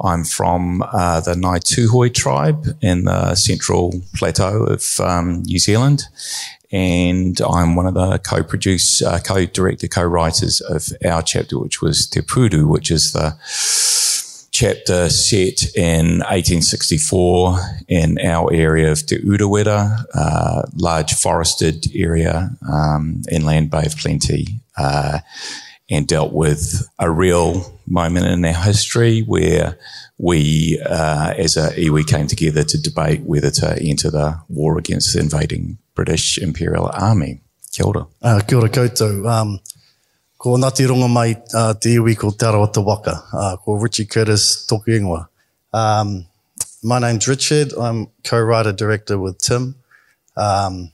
[0.00, 6.04] I'm from uh, the Ngai Tūhoe tribe in the central plateau of um, New Zealand.
[6.72, 12.20] And I'm one of the co-produce, uh, co-director, co-writers of our chapter, which was Te
[12.20, 13.36] Puru, which is the
[14.54, 23.22] chapter set in 1864 in our area of Te Urewera, uh, large forested area, um,
[23.30, 24.60] inland bay of plenty.
[24.78, 25.18] Uh,
[25.90, 29.76] and dealt with a real moment in our history where
[30.16, 35.12] we, uh, as a iwi, came together to debate whether to enter the war against
[35.12, 37.42] the invading British Imperial Army.
[37.72, 38.06] Kia ora.
[38.22, 39.28] Uh, kia ora koutou.
[39.28, 39.60] Um,
[40.44, 44.04] ko Ngāti Ronga mai uh, te iwi ko Te Arawa Te Waka, uh, ko Richie
[44.04, 45.26] Curtis toku ingoa.
[45.72, 46.26] Um,
[46.82, 47.72] my name's Richard.
[47.72, 49.74] I'm co-writer director with Tim.
[50.36, 50.92] Um,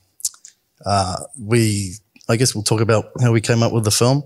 [0.86, 1.94] uh, we,
[2.28, 4.22] I guess we'll talk about how we came up with the film.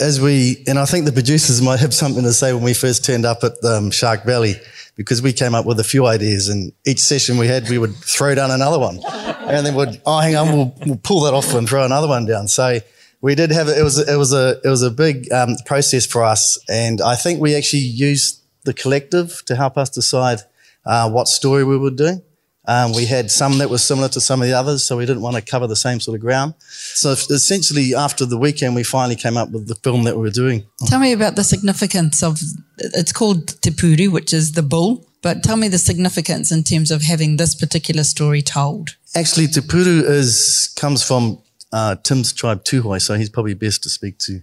[0.00, 3.04] As we, and I think the producers might have something to say when we first
[3.04, 4.54] turned up at um, Shark Valley,
[4.96, 7.94] because we came up with a few ideas and each session we had, we would
[7.94, 11.32] throw down another one and then we would, oh, hang on, we'll, we'll pull that
[11.32, 12.48] off and throw another one down.
[12.48, 12.80] So
[13.20, 16.22] we did have, it was, it was a, it was a big um, process for
[16.22, 16.58] us.
[16.68, 20.40] And I think we actually used the collective to help us decide
[20.84, 22.22] uh, what story we would do.
[22.66, 25.22] Um, we had some that were similar to some of the others, so we didn't
[25.22, 26.52] want to cover the same sort of ground.
[26.58, 30.30] So essentially, after the weekend, we finally came up with the film that we were
[30.30, 30.66] doing.
[30.86, 32.38] Tell me about the significance of
[32.76, 35.06] it's called Te Puru, which is the bull.
[35.22, 38.90] But tell me the significance in terms of having this particular story told.
[39.16, 41.40] Actually, Te Puru is comes from
[41.72, 44.42] uh, Tim's tribe Tuhoe, so he's probably best to speak to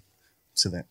[0.57, 0.85] to that.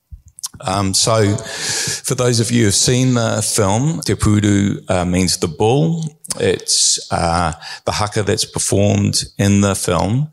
[0.60, 5.48] Um, so, for those of you who've seen the film, Te Puru uh, means the
[5.48, 6.04] bull.
[6.40, 7.52] It's uh,
[7.84, 10.30] the haka that's performed in the film.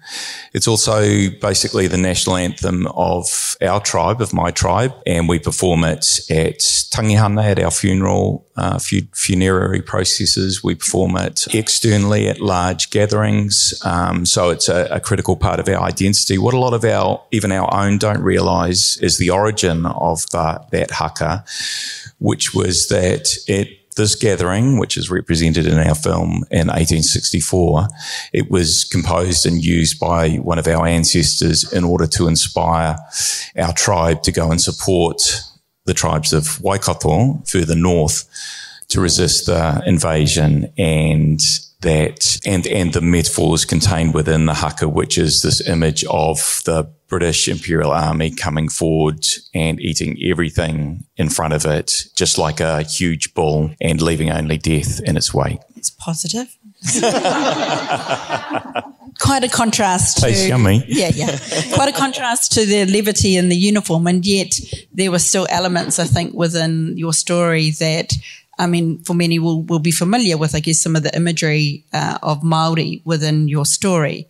[0.53, 5.83] It's also basically the national anthem of our tribe, of my tribe, and we perform
[5.83, 10.63] it at tangihanga at our funeral uh, funerary processes.
[10.63, 13.79] We perform it externally at large gatherings.
[13.83, 16.37] Um, so it's a, a, critical part of our identity.
[16.37, 20.63] What a lot of our, even our own, don't realise is the origin of the,
[20.71, 21.43] that haka,
[22.19, 27.87] which was that it this gathering, which is represented in our film in 1864,
[28.33, 32.97] it was composed and used by one of our ancestors in order to inspire
[33.57, 35.21] our tribe to go and support
[35.85, 38.25] the tribes of Waikato further north
[38.91, 41.39] to resist the invasion and
[41.81, 46.83] that and and the metaphors contained within the haka, which is this image of the
[47.07, 52.83] British Imperial Army coming forward and eating everything in front of it, just like a
[52.83, 55.59] huge bull, and leaving only death in its wake.
[55.75, 56.55] It's positive.
[59.19, 60.83] Quite a contrast to Tastes yummy.
[60.87, 61.37] Yeah, yeah.
[61.73, 64.59] Quite a contrast to the levity in the uniform, and yet
[64.93, 68.13] there were still elements, I think, within your story that
[68.61, 71.83] I mean, for many will, will be familiar with, I guess, some of the imagery
[71.93, 74.27] uh, of Maori within your story.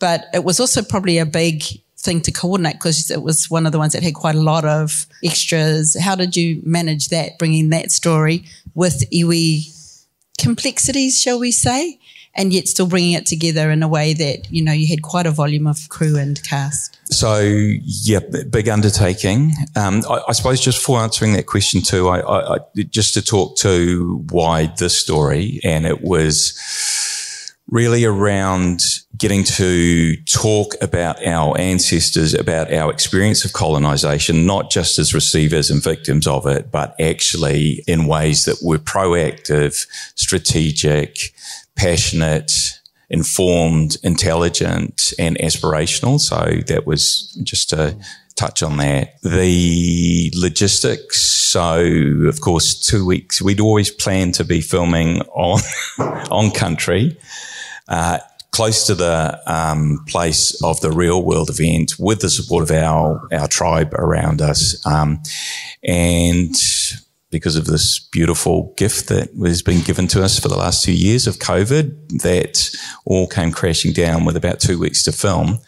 [0.00, 1.62] But it was also probably a big
[1.96, 4.64] thing to coordinate because it was one of the ones that had quite a lot
[4.64, 5.96] of extras.
[6.00, 9.72] How did you manage that, bringing that story with iwi
[10.38, 12.00] complexities, shall we say,
[12.34, 15.26] and yet still bringing it together in a way that, you know, you had quite
[15.26, 16.97] a volume of crew and cast?
[17.10, 19.52] So, yeah, big undertaking.
[19.74, 22.58] Um, I, I, suppose just for answering that question too, I, I,
[22.90, 26.52] just to talk to why this story, and it was
[27.70, 28.82] really around
[29.16, 35.70] getting to talk about our ancestors, about our experience of colonization, not just as receivers
[35.70, 41.32] and victims of it, but actually in ways that were proactive, strategic,
[41.74, 42.77] passionate,
[43.10, 46.20] informed, intelligent, and aspirational.
[46.20, 47.96] So that was just to
[48.36, 49.20] touch on that.
[49.22, 51.22] The logistics.
[51.22, 51.80] So,
[52.26, 53.40] of course, two weeks.
[53.40, 55.60] We'd always planned to be filming on
[56.30, 57.16] on country
[57.88, 58.18] uh,
[58.50, 63.26] close to the um, place of the real world event with the support of our,
[63.32, 64.84] our tribe around us.
[64.86, 65.22] Um,
[65.82, 66.54] and
[67.30, 70.92] because of this beautiful gift that has been given to us for the last two
[70.92, 72.70] years of COVID, that
[73.04, 75.58] all came crashing down with about two weeks to film.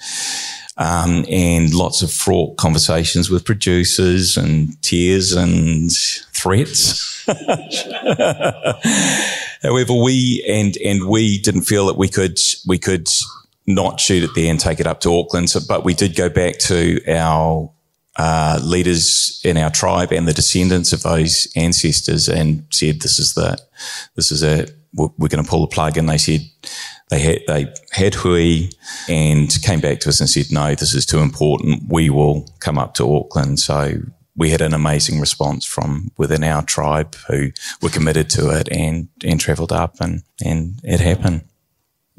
[0.77, 5.91] Um, and lots of fraught conversations with producers and tears and
[6.33, 7.27] threats.
[9.63, 13.09] However, we and and we didn't feel that we could we could
[13.67, 15.51] not shoot it there and take it up to Auckland.
[15.51, 17.71] So, but we did go back to our
[18.21, 23.33] uh, leaders in our tribe and the descendants of those ancestors and said, "This is
[23.33, 23.59] the
[24.15, 26.41] this is a we're, we're going to pull the plug." And they said
[27.09, 28.69] they had they had hui
[29.09, 31.85] and came back to us and said, "No, this is too important.
[31.89, 34.03] We will come up to Auckland." So
[34.37, 39.09] we had an amazing response from within our tribe who were committed to it and,
[39.25, 41.43] and travelled up and, and it happened.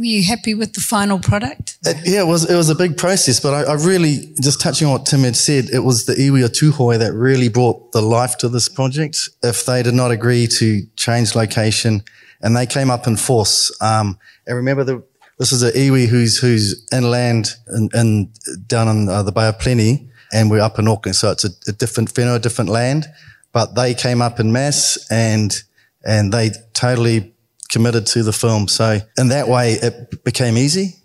[0.01, 1.77] Were you happy with the final product?
[1.85, 4.87] It, yeah, it was it was a big process, but I, I, really just touching
[4.87, 8.35] on what Tim had said, it was the iwi Tuhoe that really brought the life
[8.39, 9.29] to this project.
[9.43, 12.03] If they did not agree to change location,
[12.41, 15.03] and they came up in force, um, and remember the
[15.37, 18.33] this is an iwi who's who's inland and in, in,
[18.65, 21.51] down in uh, the Bay of Plenty, and we're up in Auckland, so it's a,
[21.67, 23.05] a different whenua, a different land.
[23.51, 25.61] But they came up in mass and
[26.03, 27.35] and they totally
[27.71, 28.67] committed to the film.
[28.67, 30.95] So in that way, it became easy,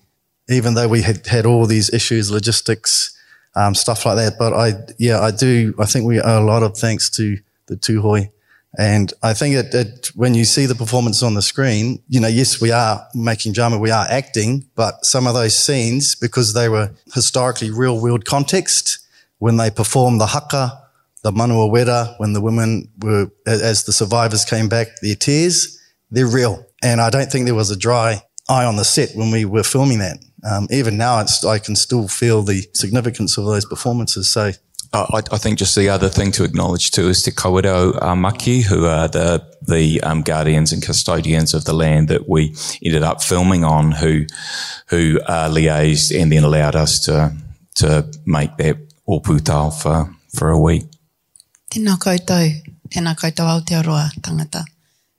[0.48, 3.16] even though we had had all these issues, logistics,
[3.54, 4.34] um, stuff like that.
[4.38, 5.74] But I, yeah, I do.
[5.78, 8.30] I think we owe a lot of thanks to the Tuhoe.
[8.78, 12.28] And I think that, that when you see the performance on the screen, you know,
[12.28, 16.68] yes, we are making drama, we are acting, but some of those scenes, because they
[16.68, 18.98] were historically real world context,
[19.38, 20.78] when they performed the haka,
[21.22, 25.80] the manawa wera, when the women were, as the survivors came back, their tears,
[26.10, 26.66] they're real.
[26.82, 29.64] And I don't think there was a dry eye on the set when we were
[29.64, 30.18] filming that.
[30.48, 34.28] Um, even now, I can still feel the significance of those performances.
[34.28, 34.52] So
[34.92, 38.86] I, I, think just the other thing to acknowledge too is Te Kawerau Maki, who
[38.86, 42.54] are the the um, guardians and custodians of the land that we
[42.84, 44.24] ended up filming on, who
[44.88, 47.34] who uh, liaised and then allowed us to
[47.76, 48.76] to make that
[49.08, 50.84] oputao for for a week.
[51.70, 52.52] Tēnā koutou,
[52.88, 54.64] tēnā koutou Aotearoa tangata.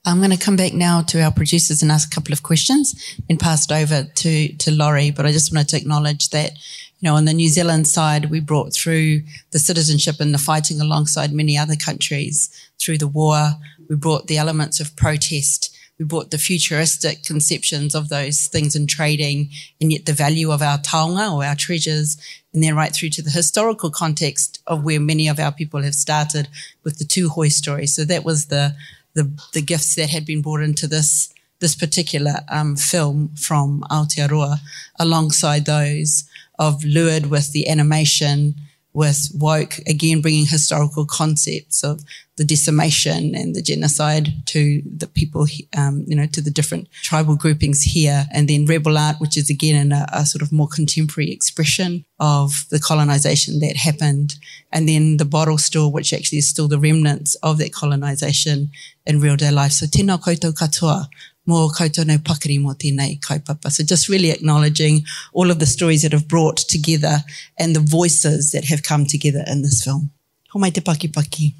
[0.07, 2.95] I'm going to come back now to our producers and ask a couple of questions
[3.29, 5.11] and pass it over to, to Laurie.
[5.11, 8.39] But I just wanted to acknowledge that, you know, on the New Zealand side, we
[8.39, 12.49] brought through the citizenship and the fighting alongside many other countries
[12.79, 13.51] through the war.
[13.89, 15.75] We brought the elements of protest.
[15.99, 19.49] We brought the futuristic conceptions of those things in trading
[19.81, 22.15] and yet the value of our taonga or our treasures.
[22.53, 25.95] And then right through to the historical context of where many of our people have
[25.95, 26.47] started
[26.85, 27.87] with the two Tuhoe story.
[27.87, 28.73] So that was the,
[29.17, 34.59] the, the gifts that had been brought into this this particular um, film from Aotearoa,
[34.99, 36.23] alongside those
[36.59, 38.53] of Lured with the animation,
[38.93, 42.03] with Woke, again bringing historical concepts of
[42.37, 47.35] the decimation and the genocide to the people, um, you know, to the different tribal
[47.35, 48.25] groupings here.
[48.31, 52.65] And then Rebel Art, which is again a, a sort of more contemporary expression of
[52.69, 54.35] the colonization that happened.
[54.71, 58.69] And then the bottle store, which actually is still the remnants of that colonization
[59.05, 59.71] in real day life.
[59.71, 61.07] So tēnā koutou katoa
[61.47, 63.71] mō koutou nei pakari mō tēnei kaupapa.
[63.71, 67.23] So just really acknowledging all of the stories that have brought together
[67.57, 70.11] and the voices that have come together in this film.
[70.51, 71.53] Ho mai te paki paki.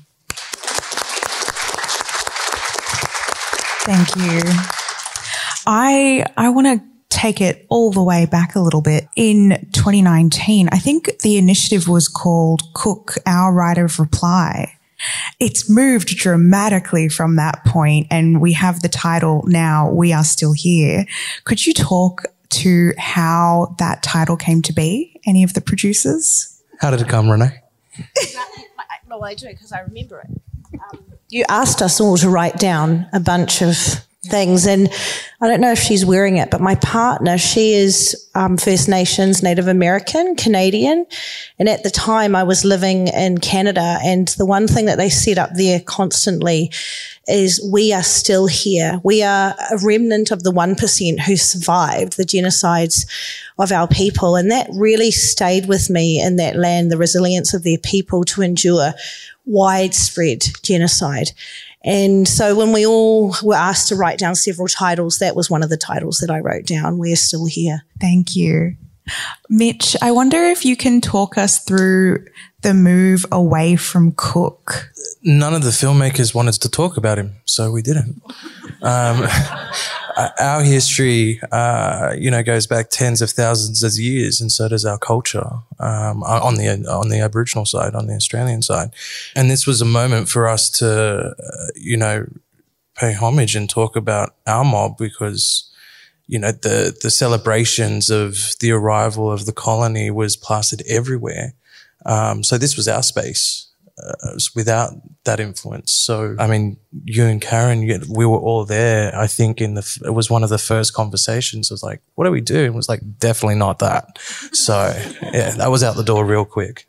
[3.87, 4.41] Thank you.
[5.65, 9.07] I I want to take it all the way back a little bit.
[9.15, 14.73] In 2019, I think the initiative was called Cook, Our Right of Reply.
[15.39, 20.51] It's moved dramatically from that point, and we have the title now, We Are Still
[20.51, 21.05] Here.
[21.45, 25.17] Could you talk to how that title came to be?
[25.25, 26.61] Any of the producers?
[26.81, 27.57] How did it come, Renae?
[29.07, 30.41] no, I do it because I remember it.
[30.91, 34.65] Um, you asked us all to write down a bunch of things.
[34.65, 34.89] And
[35.41, 39.41] I don't know if she's wearing it, but my partner, she is um, First Nations,
[39.43, 41.05] Native American, Canadian.
[41.59, 45.09] And at the time I was living in Canada and the one thing that they
[45.09, 46.71] set up there constantly
[47.27, 49.01] is we are still here.
[49.03, 53.05] We are a remnant of the 1% who survived the genocides
[53.57, 54.35] of our people.
[54.35, 58.41] And that really stayed with me in that land, the resilience of their people to
[58.41, 58.93] endure
[59.45, 61.31] widespread genocide.
[61.83, 65.63] And so when we all were asked to write down several titles, that was one
[65.63, 66.97] of the titles that I wrote down.
[66.97, 67.85] We're still here.
[67.99, 68.75] Thank you.
[69.49, 72.25] Mitch, I wonder if you can talk us through
[72.61, 74.91] the move away from Cook.
[75.23, 78.21] None of the filmmakers wanted to talk about him, so we didn't.
[78.81, 79.27] Um,
[80.39, 84.85] our history, uh, you know, goes back tens of thousands of years, and so does
[84.85, 85.47] our culture
[85.79, 88.89] um, on the on the Aboriginal side, on the Australian side.
[89.35, 92.25] And this was a moment for us to, uh, you know,
[92.95, 95.71] pay homage and talk about our mob because,
[96.27, 101.53] you know, the the celebrations of the arrival of the colony was plastered everywhere.
[102.05, 103.67] Um, so this was our space
[103.97, 105.91] uh, without that influence.
[105.93, 109.17] So, I mean, you and Karen, we were all there.
[109.17, 111.71] I think in the, it was one of the first conversations.
[111.71, 112.63] Was like, what do we do?
[112.63, 114.19] It was like, definitely not that.
[114.51, 114.93] So
[115.33, 116.86] yeah, that was out the door real quick.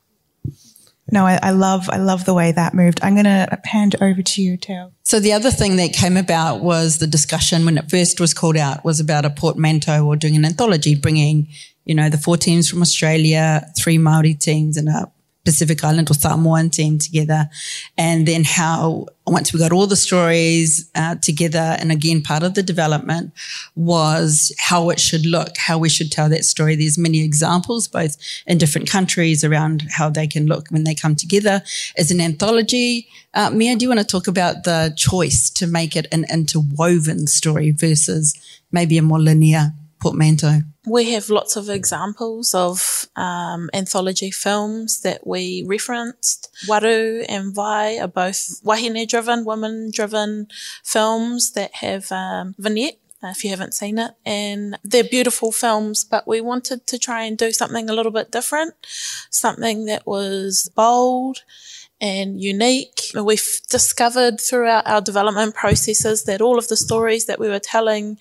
[1.11, 3.01] No, I, I, love, I love the way that moved.
[3.03, 4.93] I'm going to hand over to you, Teo.
[5.05, 8.57] So the other thing that came about was the discussion when it first was called
[8.57, 11.49] out was about a portmanteau or doing an anthology, bringing,
[11.85, 15.11] you know, the four teams from Australia, three Maori teams and a
[15.49, 17.49] Pacific Island or Samoan team together.
[17.97, 22.53] And then how, once we got all the stories uh, together, and again, part of
[22.53, 23.33] the development
[23.75, 26.77] was how it should look, how we should tell that story.
[26.77, 31.17] There's many examples, both in different countries around how they can look when they come
[31.17, 31.63] together
[31.97, 33.09] as an anthology.
[33.33, 37.27] Uh, Mia, do you want to talk about the choice to make it an interwoven
[37.27, 38.35] story versus
[38.71, 40.61] maybe a more linear portmanteau?
[40.87, 46.49] We have lots of examples of um, anthology films that we referenced.
[46.67, 50.49] Waru and Vai are both wahine driven, women driven
[50.83, 54.13] films that have um, vignette if you haven't seen it.
[54.25, 58.31] And they're beautiful films, but we wanted to try and do something a little bit
[58.31, 58.75] different,
[59.31, 61.43] something that was bold
[62.01, 63.01] and unique.
[63.15, 68.19] We've discovered throughout our development processes that all of the stories that we were telling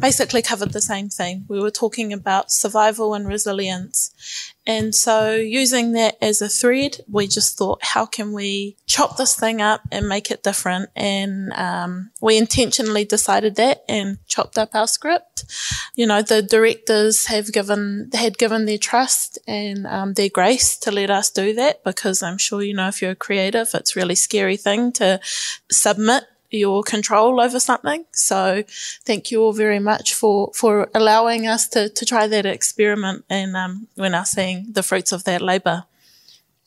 [0.00, 1.44] basically covered the same thing.
[1.48, 4.53] We were talking about survival and resilience.
[4.66, 9.36] And so using that as a thread, we just thought, how can we chop this
[9.36, 10.88] thing up and make it different?
[10.96, 15.44] And um, we intentionally decided that and chopped up our script.
[15.94, 20.90] You know, the directors have given had given their trust and um, their grace to
[20.90, 24.14] let us do that because I'm sure you know if you're a creative, it's really
[24.14, 25.20] scary thing to
[25.70, 26.24] submit
[26.54, 28.04] your control over something.
[28.12, 28.64] So
[29.04, 33.56] thank you all very much for, for allowing us to, to try that experiment and
[33.56, 35.84] um, we're now seeing the fruits of that labour.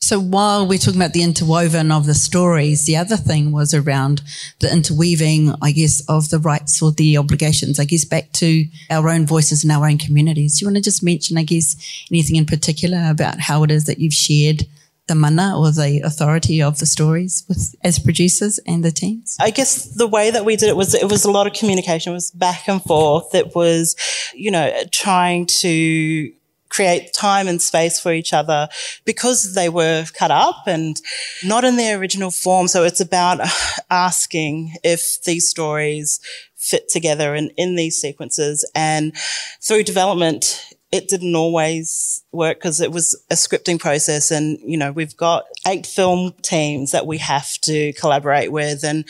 [0.00, 4.22] So while we're talking about the interwoven of the stories, the other thing was around
[4.60, 9.08] the interweaving, I guess, of the rights or the obligations, I guess, back to our
[9.08, 10.58] own voices and our own communities.
[10.58, 11.76] Do you want to just mention, I guess,
[12.12, 14.66] anything in particular about how it is that you've shared
[15.08, 19.36] the mana or the authority of the stories with as producers and the teams?
[19.40, 22.12] I guess the way that we did it was it was a lot of communication,
[22.12, 23.34] it was back and forth.
[23.34, 23.96] It was,
[24.34, 26.32] you know, trying to
[26.68, 28.68] create time and space for each other
[29.04, 31.00] because they were cut up and
[31.44, 32.68] not in their original form.
[32.68, 33.40] So it's about
[33.90, 36.20] asking if these stories
[36.56, 39.16] fit together in, in these sequences and
[39.60, 44.92] through development, it didn't always work because it was a scripting process and you know
[44.92, 49.04] we've got eight film teams that we have to collaborate with and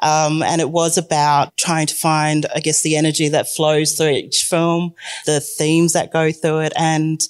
[0.00, 4.08] um, and it was about trying to find i guess the energy that flows through
[4.08, 4.94] each film
[5.26, 6.72] the themes that go through it.
[6.76, 7.20] And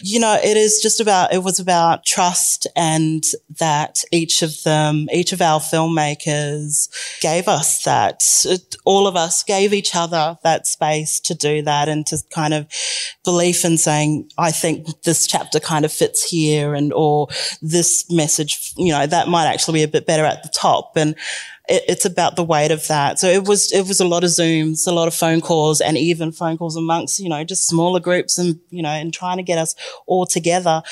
[0.00, 3.24] you know it is just about it was about trust and
[3.58, 6.88] that each of them each of our filmmakers
[7.20, 8.22] gave us that
[8.84, 12.66] all of us gave each other that space to do that and to kind of
[13.52, 17.28] in saying i think this chapter kind of fits here and, or
[17.62, 20.96] this message, you know, that might actually be a bit better at the top.
[20.96, 21.14] And
[21.70, 23.18] it, it's about the weight of that.
[23.18, 25.96] So it was, it was a lot of Zooms, a lot of phone calls and
[25.96, 29.42] even phone calls amongst, you know, just smaller groups and, you know, and trying to
[29.42, 29.74] get us
[30.06, 30.82] all together.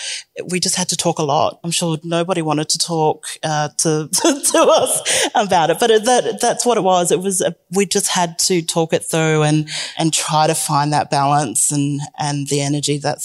[0.51, 1.59] We just had to talk a lot.
[1.64, 6.41] I'm sure nobody wanted to talk, uh, to, to, us about it, but it, that,
[6.41, 7.11] that's what it was.
[7.11, 9.68] It was, a, we just had to talk it through and,
[9.99, 13.20] and try to find that balance and, and the energy that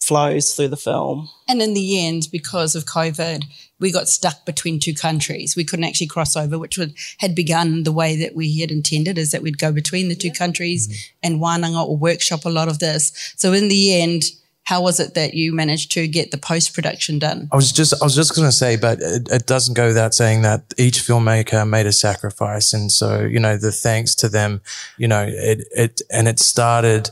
[0.00, 1.28] flows through the film.
[1.48, 3.44] And in the end, because of COVID,
[3.82, 5.54] we got stuck between two countries.
[5.56, 9.18] We couldn't actually cross over, which would, had begun the way that we had intended,
[9.18, 10.34] is that we'd go between the two yeah.
[10.34, 11.18] countries mm-hmm.
[11.22, 13.34] and wānanga or workshop a lot of this.
[13.36, 14.22] So in the end,
[14.64, 17.48] how was it that you managed to get the post production done?
[17.52, 20.14] I was just I was just going to say, but it, it, doesn't go without
[20.14, 24.60] saying that each filmmaker made a sacrifice, and so you know the thanks to them,
[24.96, 27.10] you know it it and it started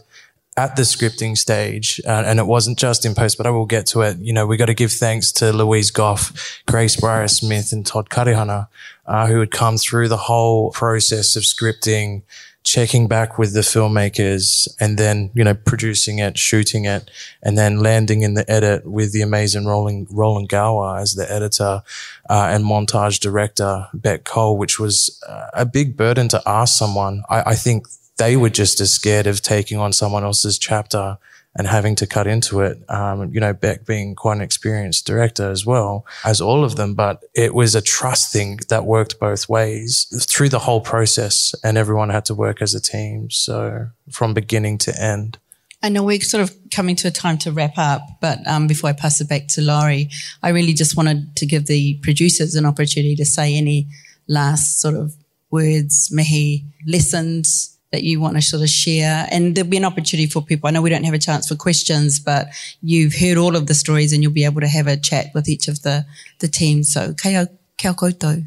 [0.61, 3.87] at the scripting stage, uh, and it wasn't just in post, but I will get
[3.87, 4.19] to it.
[4.19, 8.11] You know, we got to give thanks to Louise Goff, Grace Breyer Smith, and Todd
[8.11, 8.69] Karehana,
[9.07, 12.23] uh, who had come through the whole process of scripting,
[12.63, 17.11] checking back with the filmmakers, and then you know producing it, shooting it,
[17.43, 21.83] and then landing in the edit with the amazing Roland Roland Gawa as the editor
[22.29, 27.23] uh, and montage director, Beck Cole, which was uh, a big burden to ask someone.
[27.31, 27.87] I, I think
[28.21, 31.17] they were just as scared of taking on someone else's chapter
[31.57, 32.79] and having to cut into it.
[32.91, 36.95] Um, you know, Beck being quite an experienced director as well as all of them,
[36.95, 41.79] but it was a trust thing that worked both ways through the whole process and
[41.79, 43.31] everyone had to work as a team.
[43.31, 45.39] So from beginning to end.
[45.83, 48.91] I know we're sort of coming to a time to wrap up, but um, before
[48.91, 50.11] I pass it back to Laurie,
[50.43, 53.87] I really just wanted to give the producers an opportunity to say any
[54.29, 55.15] last sort of
[55.51, 59.27] words, mihi, lessons, that you want to sort of share.
[59.31, 60.69] And there'll be an opportunity for people.
[60.69, 62.49] I know we don't have a chance for questions, but
[62.83, 65.49] you've heard all of the stories and you'll be able to have a chat with
[65.49, 66.07] each of the,
[66.39, 66.93] the teams.
[66.93, 68.45] So kia, kia koutou.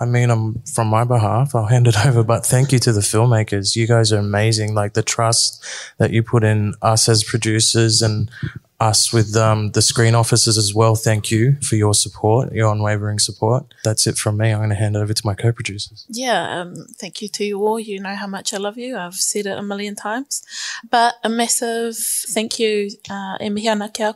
[0.00, 3.00] I mean, I'm from my behalf, I'll hand it over, but thank you to the
[3.00, 3.74] filmmakers.
[3.74, 4.74] You guys are amazing.
[4.74, 5.64] Like the trust
[5.98, 8.30] that you put in us as producers and
[8.80, 10.94] us with um, the screen officers as well.
[10.94, 13.64] Thank you for your support, your unwavering support.
[13.82, 14.52] That's it from me.
[14.52, 16.06] I'm going to hand it over to my co-producers.
[16.08, 17.80] Yeah, um, thank you to you all.
[17.80, 18.96] You know how much I love you.
[18.96, 20.44] I've said it a million times.
[20.88, 24.14] But a massive thank you, uh, kia.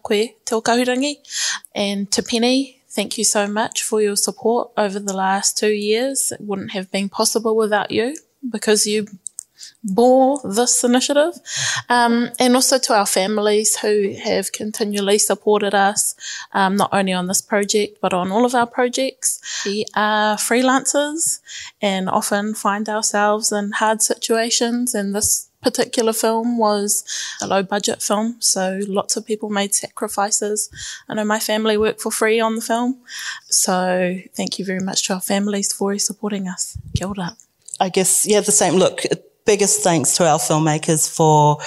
[1.74, 6.32] And to Penny, thank you so much for your support over the last two years.
[6.32, 8.16] It wouldn't have been possible without you
[8.48, 9.06] because you
[9.84, 11.34] bore this initiative.
[11.88, 16.14] Um, and also to our families who have continually supported us,
[16.52, 19.40] um, not only on this project, but on all of our projects.
[19.64, 21.40] We are freelancers
[21.80, 27.04] and often find ourselves in hard situations and this particular film was
[27.40, 30.68] a low budget film, so lots of people made sacrifices.
[31.08, 32.98] I know my family worked for free on the film,
[33.48, 36.76] so thank you very much to our families for supporting us.
[36.96, 37.36] Kia ora.
[37.80, 38.74] I guess, yeah, the same.
[38.74, 39.02] Look,
[39.44, 41.58] biggest thanks to our filmmakers for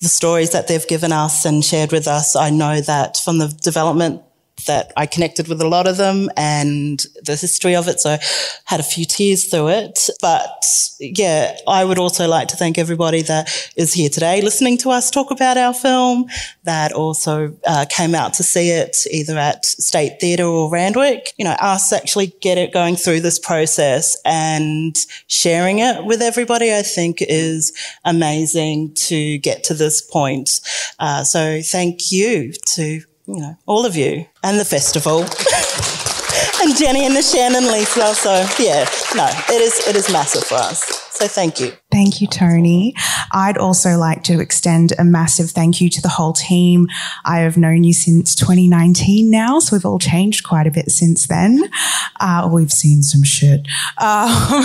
[0.00, 2.36] the stories that they've given us and shared with us.
[2.36, 4.22] I know that from the development
[4.66, 8.00] that I connected with a lot of them and the history of it.
[8.00, 8.16] So
[8.64, 10.08] had a few tears through it.
[10.20, 10.64] But
[11.00, 15.10] yeah, I would also like to thank everybody that is here today listening to us
[15.10, 16.26] talk about our film
[16.64, 21.32] that also uh, came out to see it either at State Theatre or Randwick.
[21.36, 24.96] You know, us actually get it going through this process and
[25.26, 27.72] sharing it with everybody, I think is
[28.04, 30.60] amazing to get to this point.
[30.98, 35.20] Uh, so thank you to you know, all of you and the festival.
[36.62, 38.14] and Jenny and the Shannon Lisa.
[38.14, 41.08] So yeah, no, it is it is massive for us.
[41.18, 41.72] So thank you.
[41.90, 42.94] Thank you, Toni.
[43.32, 46.86] I'd also like to extend a massive thank you to the whole team.
[47.24, 51.26] I have known you since 2019 now, so we've all changed quite a bit since
[51.26, 51.68] then.
[52.20, 53.66] Uh, we've seen some shit.
[53.98, 54.64] Um,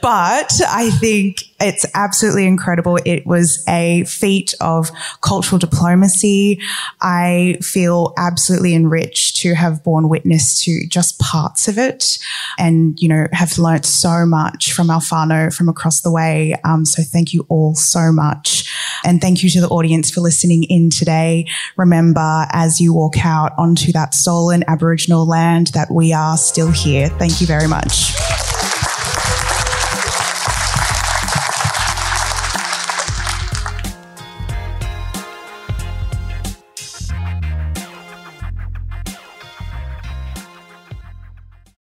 [0.00, 2.98] but I think it's absolutely incredible.
[3.04, 4.90] It was a feat of
[5.20, 6.60] cultural diplomacy.
[7.00, 12.18] I feel absolutely enriched to have borne witness to just parts of it
[12.58, 16.54] and, you know, have learnt so much from Alfano from across the way.
[16.64, 18.68] Um, so thank you all so much.
[19.04, 21.46] And thank you to the audience for listening in today.
[21.76, 27.08] Remember, as you walk out onto that stolen Aboriginal land, that we are still here.
[27.08, 28.12] Thank you very much.